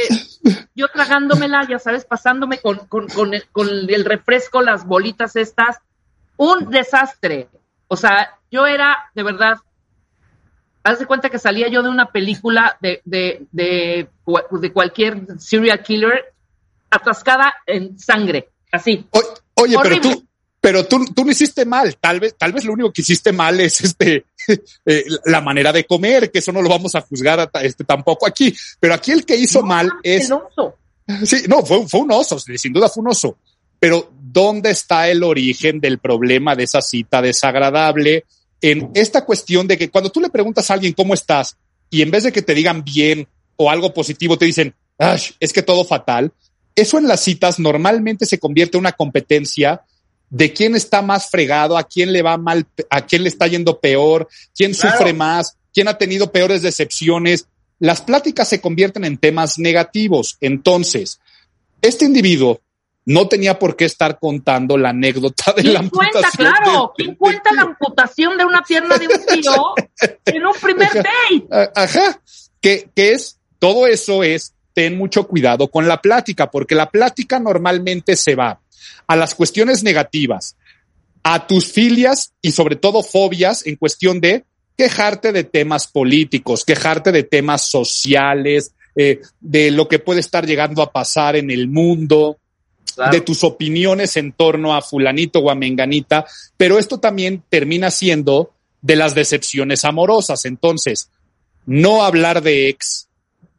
yo 0.75 0.89
tragándomela, 0.89 1.67
ya 1.69 1.79
sabes, 1.79 2.05
pasándome 2.05 2.59
con, 2.59 2.87
con, 2.87 3.09
con, 3.09 3.33
el, 3.33 3.47
con 3.51 3.69
el 3.71 4.05
refresco, 4.05 4.61
las 4.61 4.85
bolitas 4.85 5.35
estas, 5.37 5.79
un 6.37 6.71
desastre. 6.71 7.49
O 7.89 7.97
sea, 7.97 8.39
yo 8.51 8.67
era, 8.67 9.11
de 9.15 9.23
verdad, 9.23 9.57
haz 10.83 10.99
de 10.99 11.07
cuenta 11.07 11.31
que 11.31 11.39
salía 11.39 11.69
yo 11.69 11.83
de 11.83 11.89
una 11.89 12.13
película 12.13 12.77
de, 12.83 13.01
de, 13.07 13.47
de, 13.53 14.09
de 14.51 14.73
cualquier 14.73 15.27
serial 15.39 15.83
killer 15.83 16.35
atascada 16.91 17.55
en 17.67 17.99
sangre, 17.99 18.51
así. 18.71 19.07
O- 19.11 19.35
oye, 19.63 19.77
pero 19.83 20.01
tú, 20.01 20.27
pero 20.61 20.87
tú, 20.87 21.05
tú 21.07 21.25
no 21.25 21.31
hiciste 21.33 21.65
mal. 21.65 21.97
Tal 21.97 22.21
vez, 22.21 22.37
tal 22.37 22.53
vez 22.53 22.65
lo 22.65 22.75
único 22.75 22.93
que 22.93 23.01
hiciste 23.01 23.33
mal 23.33 23.59
es 23.61 23.81
este, 23.81 24.27
eh, 24.87 25.05
la 25.27 25.41
manera 25.41 25.73
de 25.73 25.85
comer, 25.85 26.31
que 26.31 26.39
eso 26.39 26.53
no 26.53 26.63
lo 26.63 26.69
vamos 26.69 26.95
a 26.95 27.01
juzgar 27.01 27.41
a- 27.41 27.61
este, 27.63 27.85
tampoco 27.85 28.27
aquí. 28.27 28.55
Pero 28.81 28.95
aquí 28.95 29.11
el 29.13 29.25
que 29.25 29.37
hizo 29.37 29.63
mal 29.63 29.91
es, 30.03 30.27
El 30.27 30.33
oso. 30.35 30.77
sí, 31.25 31.45
no, 31.49 31.65
fue, 31.65 31.87
fue 31.89 32.01
un 32.01 32.13
oso, 32.13 32.39
sin 32.39 32.73
duda 32.73 32.89
fue 32.89 33.03
un 33.03 33.09
oso. 33.11 33.37
Pero 33.79 34.11
¿dónde 34.21 34.71
está 34.71 35.09
el 35.09 35.23
origen 35.23 35.81
del 35.81 35.99
problema 35.99 36.55
de 36.57 36.65
esa 36.65 36.81
cita 36.81 37.21
desagradable? 37.21 38.25
En 38.61 38.91
esta 38.95 39.25
cuestión 39.27 39.67
de 39.69 39.77
que 39.77 39.91
cuando 39.91 40.11
tú 40.11 40.21
le 40.21 40.31
preguntas 40.31 40.71
a 40.71 40.75
alguien 40.75 40.95
cómo 40.95 41.13
estás 41.13 41.57
y 41.91 42.01
en 42.03 42.11
vez 42.11 42.25
de 42.25 42.33
que 42.33 42.41
te 42.43 42.55
digan 42.55 42.83
bien 42.83 43.29
o 43.57 43.71
algo 43.71 43.93
positivo 43.93 44.39
te 44.39 44.47
dicen, 44.47 44.75
"Ay, 44.99 45.21
es 45.39 45.53
que 45.53 45.63
todo 45.63 45.85
fatal, 45.85 46.33
eso 46.75 46.99
en 46.99 47.07
las 47.07 47.21
citas 47.21 47.59
normalmente 47.59 48.25
se 48.27 48.39
convierte 48.39 48.77
en 48.79 48.81
una 48.81 48.93
competencia 48.93 49.83
de 50.35 50.53
quién 50.53 50.75
está 50.75 51.01
más 51.01 51.31
fregado, 51.31 51.79
a 51.79 51.85
quién 51.85 52.13
le 52.13 52.21
va 52.21 52.37
mal, 52.37 52.67
a 52.91 53.03
quién 53.07 53.23
le 53.23 53.29
está 53.29 53.47
yendo 53.47 53.79
peor, 53.79 54.27
quién 54.53 54.73
Claro. 54.75 54.97
sufre 54.99 55.13
más, 55.13 55.57
quién 55.73 55.87
ha 55.87 55.97
tenido 55.97 56.33
peores 56.33 56.61
decepciones. 56.61 57.47
Las 57.79 58.01
pláticas 58.01 58.49
se 58.49 58.61
convierten 58.61 59.05
en 59.05 59.17
temas 59.17 59.61
negativos. 59.61 60.37
Entonces, 60.41 61.21
este 61.81 62.05
individuo 62.05 62.61
no 63.07 63.29
tenía 63.29 63.61
por 63.61 63.77
qué 63.77 63.85
estar 63.85 64.19
contando 64.19 64.77
la 64.77 64.89
anécdota 64.89 65.53
de 65.53 65.63
la 65.65 65.79
¿Quién 65.81 65.91
cuenta, 65.91 66.19
amputación 66.19 66.53
claro? 66.53 66.93
del- 66.99 67.05
¿Quién 67.07 67.15
cuenta 67.17 67.53
la 67.53 67.63
amputación 67.63 68.37
de 68.37 68.45
una 68.45 68.63
pierna 68.63 68.97
de 68.99 69.07
un 69.07 69.27
tío 69.41 69.53
en 70.25 70.47
un 70.47 70.55
primer 70.61 70.89
date? 70.95 71.47
A- 71.53 71.83
Ajá, 71.83 72.21
que, 72.61 72.89
que 72.97 73.13
es, 73.13 73.39
todo 73.61 73.87
eso 73.87 74.25
es, 74.25 74.53
ten 74.73 74.99
mucho 74.99 75.29
cuidado 75.29 75.69
con 75.71 75.87
la 75.87 76.01
plática, 76.03 76.51
porque 76.51 76.75
la 76.75 76.91
plática 76.91 77.39
normalmente 77.39 78.17
se 78.17 78.35
va 78.35 78.59
a 79.07 79.17
las 79.17 79.35
cuestiones 79.35 79.83
negativas, 79.83 80.57
a 81.23 81.47
tus 81.47 81.73
filias 81.73 82.33
y 82.43 82.53
sobre 82.53 82.77
todo 82.77 83.03
fobias 83.03 83.67
en 83.67 83.77
cuestión 83.77 84.21
de 84.21 84.45
quejarte 84.77 85.33
de 85.33 85.45
temas 85.45 85.87
políticos, 85.87 86.65
quejarte 86.65 87.13
de 87.13 87.23
temas 87.23 87.63
sociales, 87.63 88.73
eh, 88.97 89.21
de 89.41 89.71
lo 89.71 89.89
que 89.89 89.99
puede 89.99 90.21
estar 90.21 90.47
llegando 90.47 90.83
a 90.83 90.93
pasar 90.93 91.37
en 91.37 91.51
el 91.51 91.69
mundo, 91.69 92.39
de 93.11 93.21
tus 93.21 93.43
opiniones 93.43 94.17
en 94.17 94.33
torno 94.33 94.75
a 94.75 94.83
fulanito 94.83 95.41
o 95.41 95.51
a 95.51 95.55
menganita, 95.55 96.27
pero 96.57 96.79
esto 96.79 97.01
también 97.01 97.43
termina 97.49 97.91
siendo 97.91 98.53
de 98.83 98.97
las 98.97 99.15
decepciones 99.15 99.85
amorosas. 99.85 100.45
Entonces, 100.45 101.11
no 101.67 102.05
hablar 102.05 102.43
de 102.43 102.69
ex, 102.69 103.09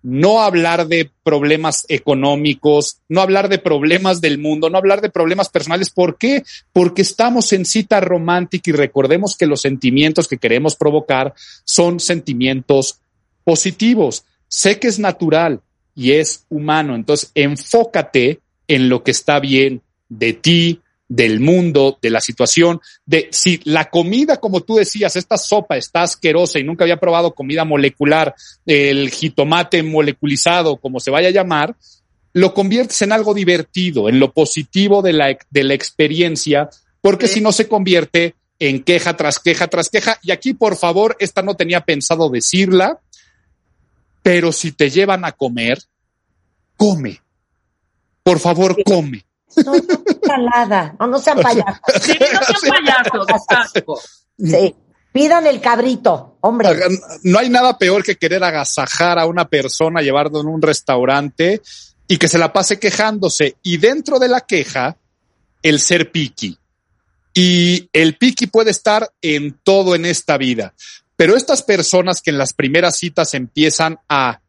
no 0.07 0.43
hablar 0.43 0.87
de 0.87 1.09
problemas 1.23 1.83
económicos, 1.89 2.99
no 3.09 3.21
hablar 3.21 3.49
de 3.49 3.57
problemas 3.57 4.21
del 4.21 4.37
mundo, 4.37 4.69
no 4.69 4.77
hablar 4.77 5.01
de 5.01 5.09
problemas 5.09 5.49
personales. 5.49 5.89
¿Por 5.89 6.19
qué? 6.19 6.43
Porque 6.71 7.01
estamos 7.01 7.51
en 7.53 7.65
cita 7.65 7.99
romántica 8.01 8.69
y 8.69 8.73
recordemos 8.73 9.35
que 9.35 9.47
los 9.47 9.61
sentimientos 9.61 10.27
que 10.27 10.37
queremos 10.37 10.75
provocar 10.75 11.33
son 11.63 11.99
sentimientos 11.99 12.99
positivos. 13.43 14.25
Sé 14.47 14.77
que 14.79 14.89
es 14.89 14.99
natural 14.99 15.61
y 15.95 16.11
es 16.11 16.45
humano, 16.49 16.93
entonces 16.93 17.31
enfócate 17.33 18.41
en 18.67 18.89
lo 18.89 19.01
que 19.01 19.09
está 19.09 19.39
bien 19.39 19.81
de 20.07 20.33
ti, 20.33 20.81
del 21.07 21.39
mundo, 21.39 21.97
de 22.01 22.09
la 22.09 22.21
situación, 22.21 22.81
de 23.05 23.27
si 23.31 23.61
la 23.63 23.89
comida, 23.89 24.37
como 24.37 24.61
tú 24.61 24.75
decías, 24.75 25.15
esta 25.15 25.37
sopa 25.37 25.77
está 25.77 26.03
asquerosa 26.03 26.59
y 26.59 26.63
nunca 26.63 26.83
había 26.83 26.99
probado 26.99 27.35
comida 27.35 27.63
molecular, 27.63 28.33
el 28.65 29.09
jitomate 29.11 29.83
moleculizado, 29.83 30.77
como 30.77 30.99
se 30.99 31.11
vaya 31.11 31.29
a 31.29 31.31
llamar, 31.31 31.75
lo 32.33 32.53
conviertes 32.53 33.01
en 33.01 33.11
algo 33.11 33.33
divertido, 33.33 34.09
en 34.09 34.19
lo 34.19 34.33
positivo 34.33 35.01
de 35.01 35.13
la, 35.13 35.37
de 35.49 35.63
la 35.63 35.73
experiencia, 35.73 36.69
porque 37.01 37.27
si 37.27 37.39
no 37.39 37.51
se 37.51 37.67
convierte 37.67 38.35
en 38.59 38.83
queja 38.83 39.15
tras 39.15 39.39
queja 39.39 39.67
tras 39.67 39.89
queja. 39.89 40.19
Y 40.23 40.31
aquí, 40.31 40.53
por 40.53 40.75
favor, 40.75 41.15
esta 41.19 41.41
no 41.41 41.55
tenía 41.55 41.81
pensado 41.81 42.29
decirla, 42.29 42.99
pero 44.21 44.51
si 44.51 44.71
te 44.71 44.89
llevan 44.89 45.23
a 45.23 45.33
comer, 45.33 45.79
come. 46.77 47.21
Por 48.23 48.39
favor, 48.39 48.75
come. 48.83 49.23
No, 49.63 49.73
no, 49.73 50.03
ensalada. 50.07 50.95
No, 50.99 51.07
no 51.07 51.19
sean 51.19 51.39
payasos. 51.41 51.79
Sí, 52.01 52.13
no 52.33 52.41
sean 52.41 52.73
payasos, 52.73 53.27
exacto. 53.29 53.99
Sí. 54.37 54.75
Pidan 55.11 55.47
el 55.47 55.61
cabrito, 55.61 56.37
hombre. 56.41 56.69
No 57.23 57.39
hay 57.39 57.49
nada 57.49 57.77
peor 57.77 58.03
que 58.03 58.17
querer 58.17 58.43
agasajar 58.43 59.17
a 59.17 59.25
una 59.25 59.47
persona, 59.47 60.01
llevarlo 60.01 60.41
en 60.41 60.47
un 60.47 60.61
restaurante 60.61 61.61
y 62.07 62.17
que 62.17 62.27
se 62.27 62.37
la 62.37 62.51
pase 62.51 62.79
quejándose. 62.79 63.55
Y 63.63 63.77
dentro 63.77 64.19
de 64.19 64.27
la 64.27 64.41
queja, 64.41 64.97
el 65.63 65.79
ser 65.79 66.11
piqui. 66.11 66.59
Y 67.33 67.89
el 67.93 68.17
piqui 68.17 68.47
puede 68.47 68.71
estar 68.71 69.09
en 69.21 69.57
todo 69.63 69.95
en 69.95 70.05
esta 70.05 70.37
vida. 70.37 70.73
Pero 71.15 71.35
estas 71.35 71.63
personas 71.63 72.21
que 72.21 72.31
en 72.31 72.37
las 72.37 72.53
primeras 72.53 72.97
citas 72.97 73.33
empiezan 73.33 73.99
a... 74.09 74.41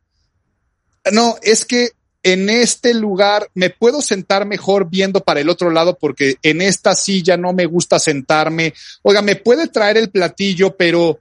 No, 1.12 1.37
es 1.42 1.64
que 1.64 1.90
en 2.33 2.51
este 2.51 2.93
lugar 2.93 3.49
me 3.55 3.71
puedo 3.71 4.03
sentar 4.03 4.47
mejor 4.47 4.89
viendo 4.91 5.21
para 5.21 5.41
el 5.41 5.49
otro 5.49 5.71
lado 5.71 5.97
porque 5.97 6.37
en 6.43 6.61
esta 6.61 6.95
silla 6.95 7.37
no 7.37 7.53
me 7.53 7.67
gusta 7.67 7.99
sentarme. 7.99 8.75
Oiga, 9.03 9.23
me 9.23 9.37
puede 9.37 9.69
traer 9.69 9.97
el 9.97 10.11
platillo, 10.11 10.75
pero 10.77 11.19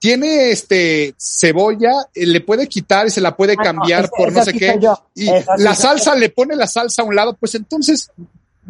tiene 0.00 0.50
este 0.50 1.14
cebolla, 1.18 1.92
eh, 2.14 2.26
le 2.26 2.40
puede 2.40 2.66
quitar 2.66 3.06
y 3.06 3.10
se 3.10 3.20
la 3.20 3.36
puede 3.36 3.52
Ah, 3.52 3.56
no, 3.58 3.62
cambiar 3.64 4.04
ese- 4.04 4.12
por 4.16 4.32
no 4.32 4.44
sé 4.44 4.52
qué. 4.54 4.78
yo. 4.80 4.98
Y 5.14 5.26
la 5.58 5.74
salsa, 5.74 6.14
le 6.14 6.30
pone 6.30 6.56
la 6.56 6.66
salsa 6.66 7.02
a 7.02 7.04
un 7.04 7.14
lado, 7.14 7.36
pues 7.38 7.54
entonces 7.54 8.10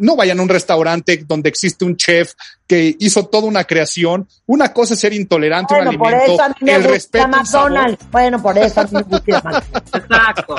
no 0.01 0.15
vayan 0.15 0.39
a 0.39 0.43
un 0.43 0.49
restaurante 0.49 1.23
donde 1.25 1.49
existe 1.49 1.85
un 1.85 1.95
chef 1.95 2.33
que 2.67 2.95
hizo 2.99 3.25
toda 3.27 3.47
una 3.47 3.63
creación. 3.63 4.27
Una 4.45 4.73
cosa 4.73 4.93
es 4.95 4.99
ser 4.99 5.13
intolerante 5.13 5.73
a 5.75 5.77
un 5.77 5.83
Bueno, 5.85 5.99
por 5.99 6.07
alimento, 6.13 6.33
eso 6.33 6.43
a 6.43 6.49
mí 6.49 6.55
me 6.61 6.71
el 6.71 6.77
gusta 6.81 6.93
respeto. 6.93 7.27
McDonald's. 7.27 8.11
Bueno, 8.11 8.41
por 8.41 8.57
eso 8.57 8.81
a 8.81 8.83
mí 8.83 8.89
me 8.93 9.01
gusta 9.03 9.41
McDonald's. 9.43 9.67
Exacto. 9.93 10.55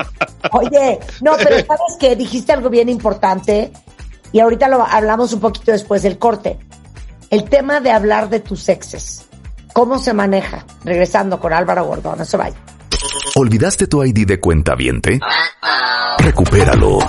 Oye, 0.51 0.99
no, 1.21 1.33
pero 1.37 1.55
sabes 1.65 1.97
que 1.99 2.15
dijiste 2.15 2.51
algo 2.53 2.69
bien 2.69 2.89
importante 2.89 3.71
y 4.31 4.39
ahorita 4.39 4.67
lo 4.67 4.83
hablamos 4.83 5.33
un 5.33 5.39
poquito 5.39 5.71
después 5.71 6.01
del 6.03 6.17
corte. 6.17 6.57
El 7.29 7.45
tema 7.45 7.79
de 7.79 7.91
hablar 7.91 8.29
de 8.29 8.39
tus 8.39 8.67
exes. 8.69 9.25
¿Cómo 9.73 9.97
se 9.99 10.13
maneja? 10.13 10.65
Regresando 10.83 11.39
con 11.39 11.51
Álvaro 11.51 11.85
Gordón, 11.85 12.19
no 12.19 12.25
se 12.25 12.37
vaya. 12.37 12.55
¿Olvidaste 13.35 13.87
tu 13.87 14.03
ID 14.03 14.27
de 14.27 14.39
cuenta 14.39 14.75
viente? 14.75 15.19
Recupéralo. 16.19 16.99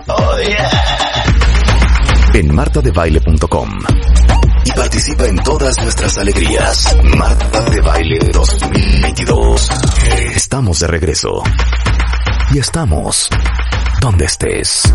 En 2.34 2.52
martadebaile.com. 2.52 3.70
Y 4.64 4.72
participa 4.72 5.24
en 5.24 5.36
todas 5.36 5.78
nuestras 5.80 6.18
alegrías. 6.18 6.96
Marta 7.16 7.60
de 7.70 7.80
Baile 7.80 8.18
2022. 8.32 9.70
Estamos 10.34 10.80
de 10.80 10.88
regreso. 10.88 11.44
Y 12.52 12.58
estamos 12.58 13.28
donde 14.00 14.24
estés. 14.24 14.92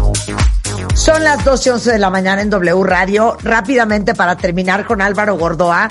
Son 0.94 1.24
las 1.24 1.46
12 1.46 1.70
y 1.70 1.72
11 1.72 1.92
de 1.94 2.00
la 2.00 2.10
mañana 2.10 2.42
en 2.42 2.50
W 2.50 2.84
Radio. 2.84 3.38
Rápidamente 3.42 4.14
para 4.16 4.36
terminar 4.36 4.86
con 4.86 5.02
Álvaro 5.02 5.38
Gordoa. 5.38 5.90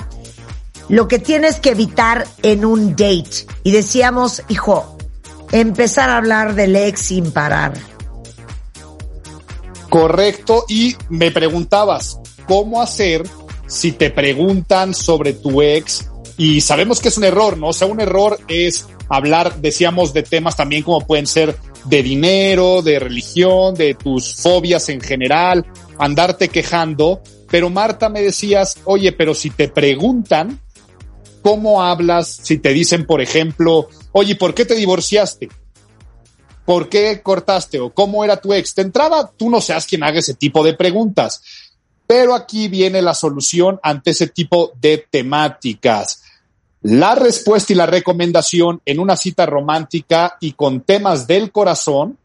Lo 0.87 1.07
que 1.07 1.17
tienes 1.17 1.59
que 1.59 1.71
evitar 1.71 2.27
en 2.43 2.63
un 2.63 2.91
date. 2.91 3.47
Y 3.63 3.71
decíamos, 3.71 4.43
hijo, 4.49 4.99
empezar 5.51 6.11
a 6.11 6.17
hablar 6.17 6.53
del 6.53 6.75
ex 6.75 7.01
sin 7.01 7.31
parar. 7.31 7.73
Correcto. 9.89 10.65
Y 10.67 10.95
me 11.09 11.31
preguntabas, 11.31 12.19
¿cómo 12.47 12.81
hacer 12.81 13.23
si 13.67 13.91
te 13.91 14.09
preguntan 14.09 14.93
sobre 14.93 15.33
tu 15.33 15.61
ex? 15.61 16.09
Y 16.37 16.61
sabemos 16.61 17.01
que 17.01 17.09
es 17.09 17.17
un 17.17 17.25
error, 17.25 17.57
¿no? 17.57 17.67
O 17.67 17.73
sea, 17.73 17.87
un 17.87 17.99
error 17.99 18.39
es 18.47 18.87
hablar, 19.09 19.59
decíamos, 19.59 20.13
de 20.13 20.23
temas 20.23 20.55
también 20.55 20.83
como 20.83 21.05
pueden 21.05 21.27
ser 21.27 21.55
de 21.85 22.03
dinero, 22.03 22.81
de 22.81 22.99
religión, 22.99 23.73
de 23.73 23.95
tus 23.95 24.35
fobias 24.35 24.89
en 24.89 25.01
general, 25.01 25.65
andarte 25.97 26.49
quejando. 26.49 27.21
Pero 27.49 27.69
Marta 27.69 28.09
me 28.09 28.21
decías, 28.21 28.77
oye, 28.85 29.11
pero 29.11 29.33
si 29.33 29.49
te 29.49 29.67
preguntan, 29.67 30.59
¿cómo 31.41 31.81
hablas? 31.81 32.39
Si 32.43 32.57
te 32.57 32.73
dicen, 32.73 33.05
por 33.05 33.21
ejemplo, 33.21 33.89
oye, 34.11 34.35
¿por 34.35 34.53
qué 34.53 34.65
te 34.65 34.75
divorciaste? 34.75 35.49
¿Por 36.69 36.87
qué 36.87 37.19
cortaste? 37.23 37.79
¿O 37.79 37.91
cómo 37.91 38.23
era 38.23 38.37
tu 38.37 38.53
ex? 38.53 38.75
De 38.75 38.83
entrada, 38.83 39.31
tú 39.35 39.49
no 39.49 39.59
seas 39.59 39.87
quien 39.87 40.03
haga 40.03 40.19
ese 40.19 40.35
tipo 40.35 40.63
de 40.63 40.75
preguntas. 40.75 41.41
Pero 42.05 42.35
aquí 42.35 42.67
viene 42.67 43.01
la 43.01 43.15
solución 43.15 43.79
ante 43.81 44.11
ese 44.11 44.27
tipo 44.27 44.73
de 44.79 45.03
temáticas. 45.09 46.21
La 46.83 47.15
respuesta 47.15 47.73
y 47.73 47.75
la 47.75 47.87
recomendación 47.87 48.83
en 48.85 48.99
una 48.99 49.15
cita 49.15 49.47
romántica 49.47 50.37
y 50.39 50.51
con 50.51 50.81
temas 50.81 51.25
del 51.25 51.51
corazón, 51.51 52.19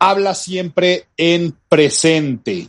habla 0.00 0.34
siempre 0.34 1.06
en 1.16 1.56
presente. 1.68 2.68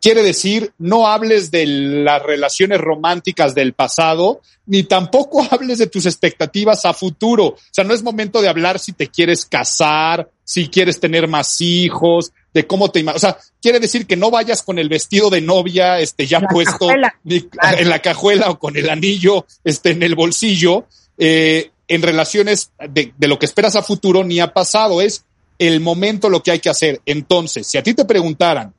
Quiere 0.00 0.22
decir, 0.22 0.72
no 0.78 1.08
hables 1.08 1.50
de 1.50 1.66
las 1.66 2.22
relaciones 2.22 2.80
románticas 2.80 3.54
del 3.54 3.72
pasado, 3.72 4.40
ni 4.66 4.82
tampoco 4.84 5.42
hables 5.50 5.78
de 5.78 5.86
tus 5.88 6.06
expectativas 6.06 6.84
a 6.84 6.92
futuro. 6.92 7.44
O 7.46 7.56
sea, 7.70 7.84
no 7.84 7.94
es 7.94 8.02
momento 8.02 8.40
de 8.42 8.48
hablar 8.48 8.78
si 8.78 8.92
te 8.92 9.08
quieres 9.08 9.46
casar, 9.46 10.28
si 10.44 10.68
quieres 10.68 11.00
tener 11.00 11.26
más 11.28 11.60
hijos, 11.60 12.32
de 12.54 12.66
cómo 12.66 12.90
te 12.90 13.00
imaginas. 13.00 13.24
O 13.24 13.26
sea, 13.26 13.38
quiere 13.60 13.80
decir 13.80 14.06
que 14.06 14.16
no 14.16 14.30
vayas 14.30 14.62
con 14.62 14.78
el 14.78 14.88
vestido 14.88 15.28
de 15.28 15.40
novia, 15.40 15.98
este, 15.98 16.26
ya 16.26 16.40
La 16.40 16.48
puesto 16.48 16.86
cajuela. 16.86 17.14
ni- 17.24 17.40
Claro. 17.50 17.78
en 17.78 17.88
la 17.88 17.98
cajuela 18.00 18.50
o 18.50 18.58
con 18.58 18.76
el 18.76 18.88
anillo, 18.88 19.44
este, 19.64 19.90
en 19.90 20.02
el 20.02 20.14
bolsillo, 20.14 20.86
eh, 21.18 21.70
en 21.88 22.02
relaciones 22.02 22.70
de, 22.90 23.12
de 23.16 23.28
lo 23.28 23.38
que 23.38 23.46
esperas 23.46 23.76
a 23.76 23.82
futuro 23.82 24.22
ni 24.24 24.40
ha 24.40 24.52
pasado. 24.52 25.00
Es 25.00 25.24
el 25.58 25.80
momento 25.80 26.28
lo 26.28 26.42
que 26.42 26.50
hay 26.52 26.58
que 26.60 26.68
hacer. 26.70 27.00
Entonces, 27.06 27.66
si 27.66 27.78
a 27.78 27.82
ti 27.82 27.94
te 27.94 28.04
preguntaran, 28.04 28.74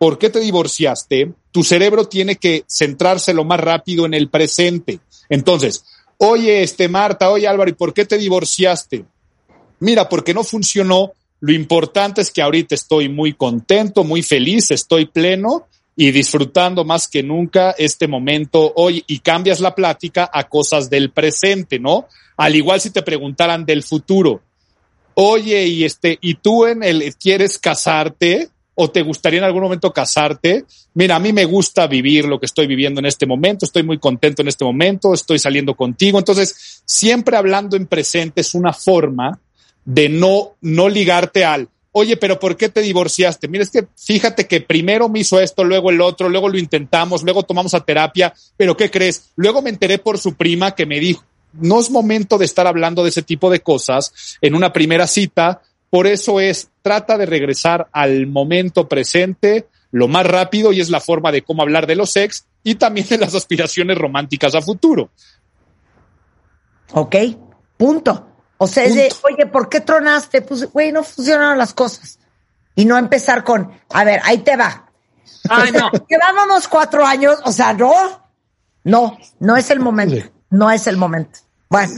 ¿por 0.00 0.16
qué 0.16 0.30
te 0.30 0.40
divorciaste? 0.40 1.34
Tu 1.52 1.62
cerebro 1.62 2.06
tiene 2.06 2.36
que 2.36 2.64
centrarse 2.66 3.34
lo 3.34 3.44
más 3.44 3.60
rápido 3.60 4.06
en 4.06 4.14
el 4.14 4.30
presente. 4.30 4.98
Entonces, 5.28 5.84
oye, 6.16 6.62
este 6.62 6.88
Marta, 6.88 7.28
oye 7.28 7.46
Álvaro, 7.46 7.68
¿y 7.68 7.74
por 7.74 7.92
qué 7.92 8.06
te 8.06 8.16
divorciaste? 8.16 9.04
Mira, 9.78 10.08
porque 10.08 10.32
no 10.32 10.42
funcionó. 10.42 11.12
Lo 11.40 11.52
importante 11.52 12.22
es 12.22 12.30
que 12.30 12.40
ahorita 12.40 12.74
estoy 12.74 13.10
muy 13.10 13.34
contento, 13.34 14.02
muy 14.02 14.22
feliz, 14.22 14.70
estoy 14.70 15.04
pleno 15.04 15.66
y 15.94 16.12
disfrutando 16.12 16.82
más 16.82 17.06
que 17.06 17.22
nunca 17.22 17.72
este 17.72 18.08
momento 18.08 18.72
hoy 18.76 19.04
y 19.06 19.18
cambias 19.18 19.60
la 19.60 19.74
plática 19.74 20.30
a 20.32 20.48
cosas 20.48 20.88
del 20.88 21.10
presente, 21.10 21.78
¿no? 21.78 22.06
Al 22.38 22.56
igual 22.56 22.80
si 22.80 22.88
te 22.88 23.02
preguntaran 23.02 23.66
del 23.66 23.82
futuro. 23.82 24.40
Oye, 25.12 25.66
y 25.66 25.84
este, 25.84 26.16
¿y 26.22 26.36
tú 26.36 26.64
en 26.64 26.82
el 26.82 27.14
quieres 27.16 27.58
casarte? 27.58 28.48
¿O 28.82 28.90
te 28.90 29.02
gustaría 29.02 29.40
en 29.40 29.44
algún 29.44 29.62
momento 29.62 29.92
casarte? 29.92 30.64
Mira, 30.94 31.16
a 31.16 31.20
mí 31.20 31.34
me 31.34 31.44
gusta 31.44 31.86
vivir 31.86 32.24
lo 32.24 32.40
que 32.40 32.46
estoy 32.46 32.66
viviendo 32.66 32.98
en 32.98 33.04
este 33.04 33.26
momento, 33.26 33.66
estoy 33.66 33.82
muy 33.82 33.98
contento 33.98 34.40
en 34.40 34.48
este 34.48 34.64
momento, 34.64 35.12
estoy 35.12 35.38
saliendo 35.38 35.74
contigo. 35.74 36.18
Entonces, 36.18 36.82
siempre 36.86 37.36
hablando 37.36 37.76
en 37.76 37.86
presente 37.86 38.40
es 38.40 38.54
una 38.54 38.72
forma 38.72 39.38
de 39.84 40.08
no, 40.08 40.54
no 40.62 40.88
ligarte 40.88 41.44
al, 41.44 41.68
oye, 41.92 42.16
pero 42.16 42.40
¿por 42.40 42.56
qué 42.56 42.70
te 42.70 42.80
divorciaste? 42.80 43.48
Mira, 43.48 43.64
es 43.64 43.70
que 43.70 43.86
fíjate 43.96 44.46
que 44.46 44.62
primero 44.62 45.10
me 45.10 45.20
hizo 45.20 45.38
esto, 45.38 45.62
luego 45.62 45.90
el 45.90 46.00
otro, 46.00 46.30
luego 46.30 46.48
lo 46.48 46.56
intentamos, 46.56 47.22
luego 47.22 47.42
tomamos 47.42 47.74
a 47.74 47.80
terapia, 47.80 48.32
pero 48.56 48.78
¿qué 48.78 48.90
crees? 48.90 49.30
Luego 49.36 49.60
me 49.60 49.68
enteré 49.68 49.98
por 49.98 50.16
su 50.16 50.36
prima 50.36 50.74
que 50.74 50.86
me 50.86 51.00
dijo, 51.00 51.22
no 51.52 51.80
es 51.80 51.90
momento 51.90 52.38
de 52.38 52.46
estar 52.46 52.66
hablando 52.66 53.02
de 53.02 53.10
ese 53.10 53.22
tipo 53.22 53.50
de 53.50 53.60
cosas 53.60 54.38
en 54.40 54.54
una 54.54 54.72
primera 54.72 55.06
cita, 55.06 55.60
por 55.90 56.06
eso 56.06 56.40
es, 56.40 56.70
trata 56.82 57.18
de 57.18 57.26
regresar 57.26 57.88
al 57.92 58.28
momento 58.28 58.88
presente 58.88 59.68
lo 59.90 60.06
más 60.06 60.24
rápido 60.24 60.72
y 60.72 60.80
es 60.80 60.88
la 60.88 61.00
forma 61.00 61.32
de 61.32 61.42
cómo 61.42 61.62
hablar 61.62 61.86
de 61.88 61.96
los 61.96 62.16
ex 62.16 62.46
y 62.62 62.76
también 62.76 63.08
de 63.08 63.18
las 63.18 63.34
aspiraciones 63.34 63.98
románticas 63.98 64.54
a 64.54 64.62
futuro. 64.62 65.10
¿Ok? 66.92 67.16
Punto. 67.76 68.28
O 68.58 68.66
sea, 68.66 68.84
es 68.84 68.94
de, 68.94 69.12
oye, 69.22 69.46
¿por 69.46 69.68
qué 69.68 69.80
tronaste? 69.80 70.42
Pues, 70.42 70.70
güey, 70.70 70.92
no 70.92 71.02
funcionaron 71.02 71.58
las 71.58 71.74
cosas. 71.74 72.18
Y 72.76 72.84
no 72.84 72.96
empezar 72.98 73.42
con, 73.42 73.72
a 73.90 74.04
ver, 74.04 74.20
ahí 74.22 74.38
te 74.38 74.56
va. 74.56 74.90
Ay, 75.48 75.72
no. 75.72 75.90
Llevábamos 76.08 76.68
cuatro 76.68 77.04
años, 77.04 77.38
o 77.44 77.52
sea, 77.52 77.72
no, 77.72 77.92
no, 78.84 79.18
no 79.40 79.56
es 79.56 79.70
el 79.70 79.80
momento, 79.80 80.30
no 80.50 80.70
es 80.70 80.86
el 80.86 80.96
momento. 80.96 81.40
Bueno, 81.68 81.92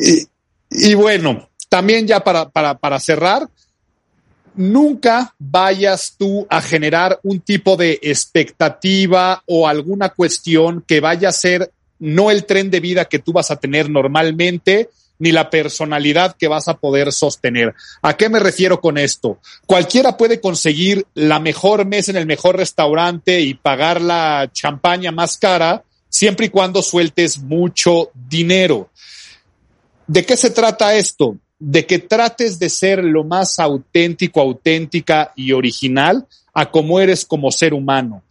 Y, 0.00 0.28
y 0.70 0.94
bueno, 0.94 1.48
también 1.76 2.06
ya 2.06 2.20
para, 2.20 2.48
para, 2.48 2.78
para 2.78 2.98
cerrar, 2.98 3.50
nunca 4.54 5.34
vayas 5.38 6.14
tú 6.16 6.46
a 6.48 6.62
generar 6.62 7.20
un 7.22 7.40
tipo 7.40 7.76
de 7.76 7.98
expectativa 8.00 9.42
o 9.44 9.68
alguna 9.68 10.08
cuestión 10.08 10.82
que 10.88 11.00
vaya 11.00 11.28
a 11.28 11.32
ser 11.32 11.70
no 11.98 12.30
el 12.30 12.46
tren 12.46 12.70
de 12.70 12.80
vida 12.80 13.04
que 13.04 13.18
tú 13.18 13.34
vas 13.34 13.50
a 13.50 13.56
tener 13.56 13.90
normalmente, 13.90 14.88
ni 15.18 15.32
la 15.32 15.50
personalidad 15.50 16.34
que 16.38 16.48
vas 16.48 16.66
a 16.68 16.78
poder 16.78 17.12
sostener. 17.12 17.74
¿A 18.00 18.16
qué 18.16 18.30
me 18.30 18.38
refiero 18.38 18.80
con 18.80 18.96
esto? 18.96 19.38
Cualquiera 19.66 20.16
puede 20.16 20.40
conseguir 20.40 21.06
la 21.12 21.40
mejor 21.40 21.84
mesa 21.84 22.12
en 22.12 22.16
el 22.16 22.24
mejor 22.24 22.56
restaurante 22.56 23.42
y 23.42 23.52
pagar 23.52 24.00
la 24.00 24.48
champaña 24.50 25.12
más 25.12 25.36
cara, 25.36 25.84
siempre 26.08 26.46
y 26.46 26.48
cuando 26.48 26.80
sueltes 26.80 27.36
mucho 27.36 28.12
dinero. 28.14 28.88
¿De 30.06 30.24
qué 30.24 30.38
se 30.38 30.48
trata 30.48 30.94
esto? 30.94 31.36
De 31.58 31.86
que 31.86 31.98
trates 31.98 32.58
de 32.58 32.68
ser 32.68 33.02
lo 33.02 33.24
más 33.24 33.58
auténtico, 33.58 34.40
auténtica 34.40 35.32
y 35.36 35.52
original 35.52 36.26
a 36.52 36.70
como 36.70 37.00
eres 37.00 37.24
como 37.24 37.50
ser 37.50 37.74
humano. 37.74 38.22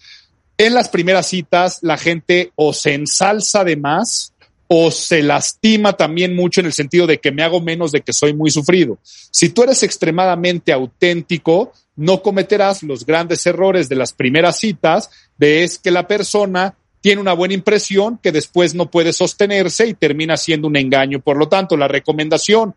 En 0.57 0.73
las 0.73 0.89
primeras 0.89 1.27
citas, 1.27 1.79
la 1.81 1.97
gente 1.97 2.51
o 2.55 2.71
se 2.71 2.93
ensalza 2.93 3.63
de 3.63 3.75
más 3.75 4.33
o 4.67 4.89
se 4.89 5.21
lastima 5.21 5.93
también 5.93 6.35
mucho 6.35 6.59
en 6.59 6.67
el 6.67 6.73
sentido 6.73 7.05
de 7.05 7.19
que 7.19 7.31
me 7.31 7.43
hago 7.43 7.61
menos 7.61 7.91
de 7.91 8.01
que 8.01 8.13
soy 8.13 8.33
muy 8.33 8.49
sufrido. 8.49 8.97
Si 9.03 9.49
tú 9.49 9.63
eres 9.63 9.83
extremadamente 9.83 10.73
auténtico, 10.73 11.71
no 11.95 12.21
cometerás 12.21 12.83
los 12.83 13.05
grandes 13.05 13.45
errores 13.45 13.89
de 13.89 13.95
las 13.95 14.13
primeras 14.13 14.59
citas, 14.59 15.09
de 15.37 15.63
es 15.63 15.77
que 15.77 15.91
la 15.91 16.07
persona 16.07 16.75
tiene 17.01 17.21
una 17.21 17.33
buena 17.33 17.53
impresión 17.53 18.17
que 18.17 18.31
después 18.31 18.73
no 18.73 18.89
puede 18.89 19.13
sostenerse 19.13 19.87
y 19.87 19.93
termina 19.93 20.37
siendo 20.37 20.67
un 20.67 20.75
engaño. 20.75 21.19
Por 21.19 21.37
lo 21.37 21.47
tanto, 21.47 21.77
la 21.77 21.87
recomendación 21.87 22.73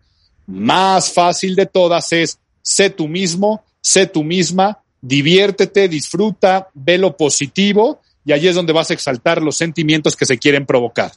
más 0.49 1.13
fácil 1.13 1.55
de 1.55 1.67
todas 1.67 2.11
es 2.13 2.41
sé 2.63 2.91
tú 2.91 3.07
mismo, 3.07 3.63
sé 3.81 4.07
tú 4.07 4.25
misma, 4.25 4.83
diviértete, 5.01 5.89
disfruta, 5.89 6.69
ve 6.75 6.99
lo 6.99 7.17
positivo 7.17 8.01
y 8.25 8.33
allí 8.33 8.49
es 8.49 8.55
donde 8.55 8.73
vas 8.73 8.91
a 8.91 8.95
exaltar 8.95 9.43
los 9.43 9.57
sentimientos 9.57 10.17
que 10.17 10.27
se 10.27 10.39
quieren 10.39 10.67
provocar. 10.67 11.13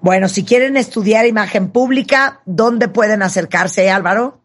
bueno, 0.00 0.28
si 0.28 0.44
quieren 0.44 0.76
estudiar 0.76 1.26
imagen 1.26 1.70
pública, 1.70 2.40
¿dónde 2.46 2.88
pueden 2.88 3.22
acercarse, 3.22 3.90
Álvaro? 3.90 4.40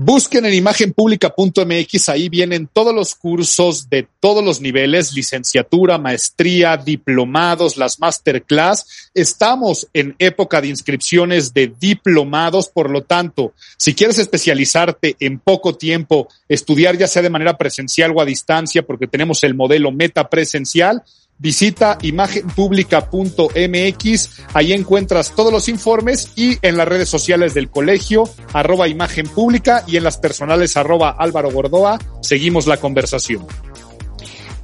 Busquen 0.00 0.46
en 0.46 0.54
imagenpublica.mx, 0.54 2.08
ahí 2.08 2.28
vienen 2.28 2.68
todos 2.72 2.94
los 2.94 3.16
cursos 3.16 3.90
de 3.90 4.06
todos 4.20 4.44
los 4.44 4.60
niveles, 4.60 5.12
licenciatura, 5.12 5.98
maestría, 5.98 6.76
diplomados, 6.76 7.76
las 7.76 7.98
masterclass. 7.98 9.10
Estamos 9.12 9.88
en 9.92 10.14
época 10.20 10.60
de 10.60 10.68
inscripciones 10.68 11.52
de 11.52 11.72
diplomados, 11.80 12.68
por 12.68 12.90
lo 12.90 13.02
tanto, 13.02 13.54
si 13.76 13.92
quieres 13.92 14.20
especializarte 14.20 15.16
en 15.18 15.40
poco 15.40 15.74
tiempo, 15.74 16.28
estudiar 16.48 16.96
ya 16.96 17.08
sea 17.08 17.22
de 17.22 17.30
manera 17.30 17.58
presencial 17.58 18.12
o 18.14 18.20
a 18.20 18.24
distancia, 18.24 18.86
porque 18.86 19.08
tenemos 19.08 19.42
el 19.42 19.56
modelo 19.56 19.90
meta 19.90 20.30
presencial, 20.30 21.02
visita 21.38 21.98
imagenpublica.mx, 22.02 24.30
ahí 24.54 24.72
encuentras 24.72 25.32
todos 25.34 25.52
los 25.52 25.68
informes 25.68 26.30
y 26.36 26.58
en 26.62 26.76
las 26.76 26.86
redes 26.88 27.08
sociales 27.08 27.54
del 27.54 27.70
colegio, 27.70 28.28
arroba 28.52 28.88
imagen 28.88 29.28
pública 29.28 29.84
y 29.86 29.96
en 29.96 30.02
las 30.04 30.18
personales 30.18 30.76
arroba 30.76 31.10
Álvaro 31.10 31.50
Gordoa, 31.50 31.98
seguimos 32.20 32.66
la 32.66 32.76
conversación. 32.78 33.46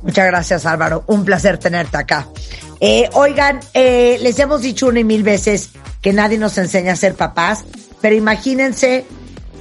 Muchas 0.02 0.26
gracias, 0.26 0.66
Álvaro. 0.66 1.04
Un 1.06 1.24
placer 1.24 1.56
tenerte 1.58 1.96
acá. 1.96 2.28
Eh, 2.78 3.08
oigan, 3.14 3.60
eh, 3.72 4.18
les 4.20 4.38
hemos 4.38 4.60
dicho 4.60 4.88
una 4.88 5.00
y 5.00 5.04
mil 5.04 5.22
veces 5.22 5.70
que 6.02 6.12
nadie 6.12 6.37
nos 6.37 6.58
enseña 6.58 6.92
a 6.92 6.96
ser 6.96 7.14
papás, 7.14 7.64
pero 8.02 8.14
imagínense 8.14 9.06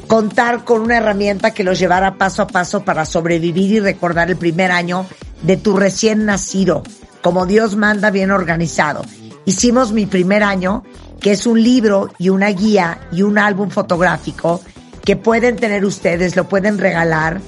contar 0.08 0.66
con 0.66 0.82
una 0.82 0.98
herramienta 0.98 1.52
que 1.52 1.64
los 1.64 1.80
llevara 1.80 2.18
paso 2.18 2.42
a 2.42 2.48
paso 2.48 2.84
para 2.84 3.06
sobrevivir 3.06 3.72
y 3.72 3.80
recordar 3.80 4.30
el 4.30 4.36
primer 4.36 4.72
año 4.72 5.06
de 5.44 5.56
tu 5.56 5.78
recién 5.78 6.26
nacido, 6.26 6.84
como 7.24 7.48
Dios 7.48 7.76
manda 7.76 8.12
bien 8.12 8.30
organizado. 8.30 9.02
Hicimos 9.46 9.92
mi 9.92 10.06
primer 10.06 10.44
año, 10.44 10.84
que 11.20 11.32
es 11.32 11.48
un 11.48 11.64
libro 11.64 12.12
y 12.20 12.30
una 12.30 12.50
guía 12.50 13.08
y 13.12 13.24
un 13.24 13.40
álbum 13.40 13.70
fotográfico 13.70 14.62
que 15.04 15.16
pueden 15.16 15.56
tener 15.56 15.86
ustedes, 15.86 16.36
lo 16.36 16.48
pueden 16.48 16.78
regalar 16.78 17.42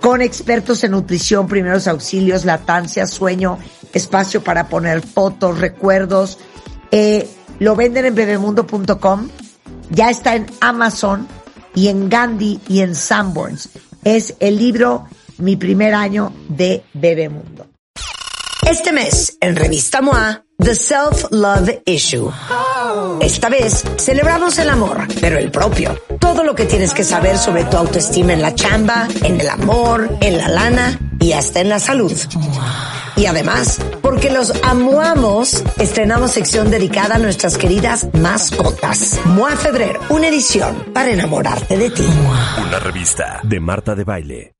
con 0.00 0.20
expertos 0.20 0.84
en 0.84 0.92
nutrición, 0.92 1.46
primeros 1.46 1.86
auxilios, 1.86 2.44
latancia, 2.44 3.06
sueño, 3.06 3.58
espacio 3.92 4.42
para 4.42 4.68
poner 4.68 5.00
fotos, 5.00 5.58
recuerdos. 5.58 6.38
Eh, 6.90 7.28
lo 7.58 7.76
venden 7.76 8.06
en 8.06 8.14
bebemundo.com, 8.14 9.28
ya 9.90 10.10
está 10.10 10.34
en 10.34 10.46
Amazon 10.60 11.28
y 11.74 11.88
en 11.88 12.08
Gandhi 12.08 12.60
y 12.68 12.80
en 12.80 12.94
Sanborns. 12.94 13.68
Es 14.02 14.34
el 14.40 14.58
libro 14.58 15.06
Mi 15.38 15.56
primer 15.56 15.94
año 15.94 16.32
de 16.48 16.84
Bebemundo. 16.92 17.73
Este 18.66 18.92
mes, 18.92 19.36
en 19.40 19.56
Revista 19.56 20.00
MOA, 20.00 20.44
The 20.58 20.74
Self 20.74 21.30
Love 21.30 21.82
Issue. 21.84 22.30
Esta 23.20 23.48
vez 23.48 23.84
celebramos 23.98 24.58
el 24.58 24.70
amor, 24.70 25.06
pero 25.20 25.38
el 25.38 25.50
propio. 25.50 25.98
Todo 26.18 26.42
lo 26.44 26.54
que 26.54 26.64
tienes 26.64 26.94
que 26.94 27.04
saber 27.04 27.36
sobre 27.36 27.64
tu 27.64 27.76
autoestima 27.76 28.32
en 28.32 28.40
la 28.40 28.54
chamba, 28.54 29.06
en 29.22 29.40
el 29.40 29.48
amor, 29.48 30.16
en 30.20 30.38
la 30.38 30.48
lana 30.48 30.98
y 31.20 31.32
hasta 31.32 31.60
en 31.60 31.68
la 31.68 31.78
salud. 31.78 32.12
Y 33.16 33.26
además, 33.26 33.80
porque 34.00 34.30
los 34.30 34.52
amuamos, 34.62 35.62
estrenamos 35.78 36.32
sección 36.32 36.70
dedicada 36.70 37.16
a 37.16 37.18
nuestras 37.18 37.58
queridas 37.58 38.08
mascotas. 38.14 39.20
MOA 39.26 39.56
Febrero, 39.56 40.00
una 40.08 40.28
edición 40.28 40.86
para 40.92 41.12
enamorarte 41.12 41.76
de 41.76 41.90
ti. 41.90 42.06
Una 42.66 42.78
revista 42.78 43.40
de 43.42 43.60
Marta 43.60 43.94
de 43.94 44.04
Baile. 44.04 44.53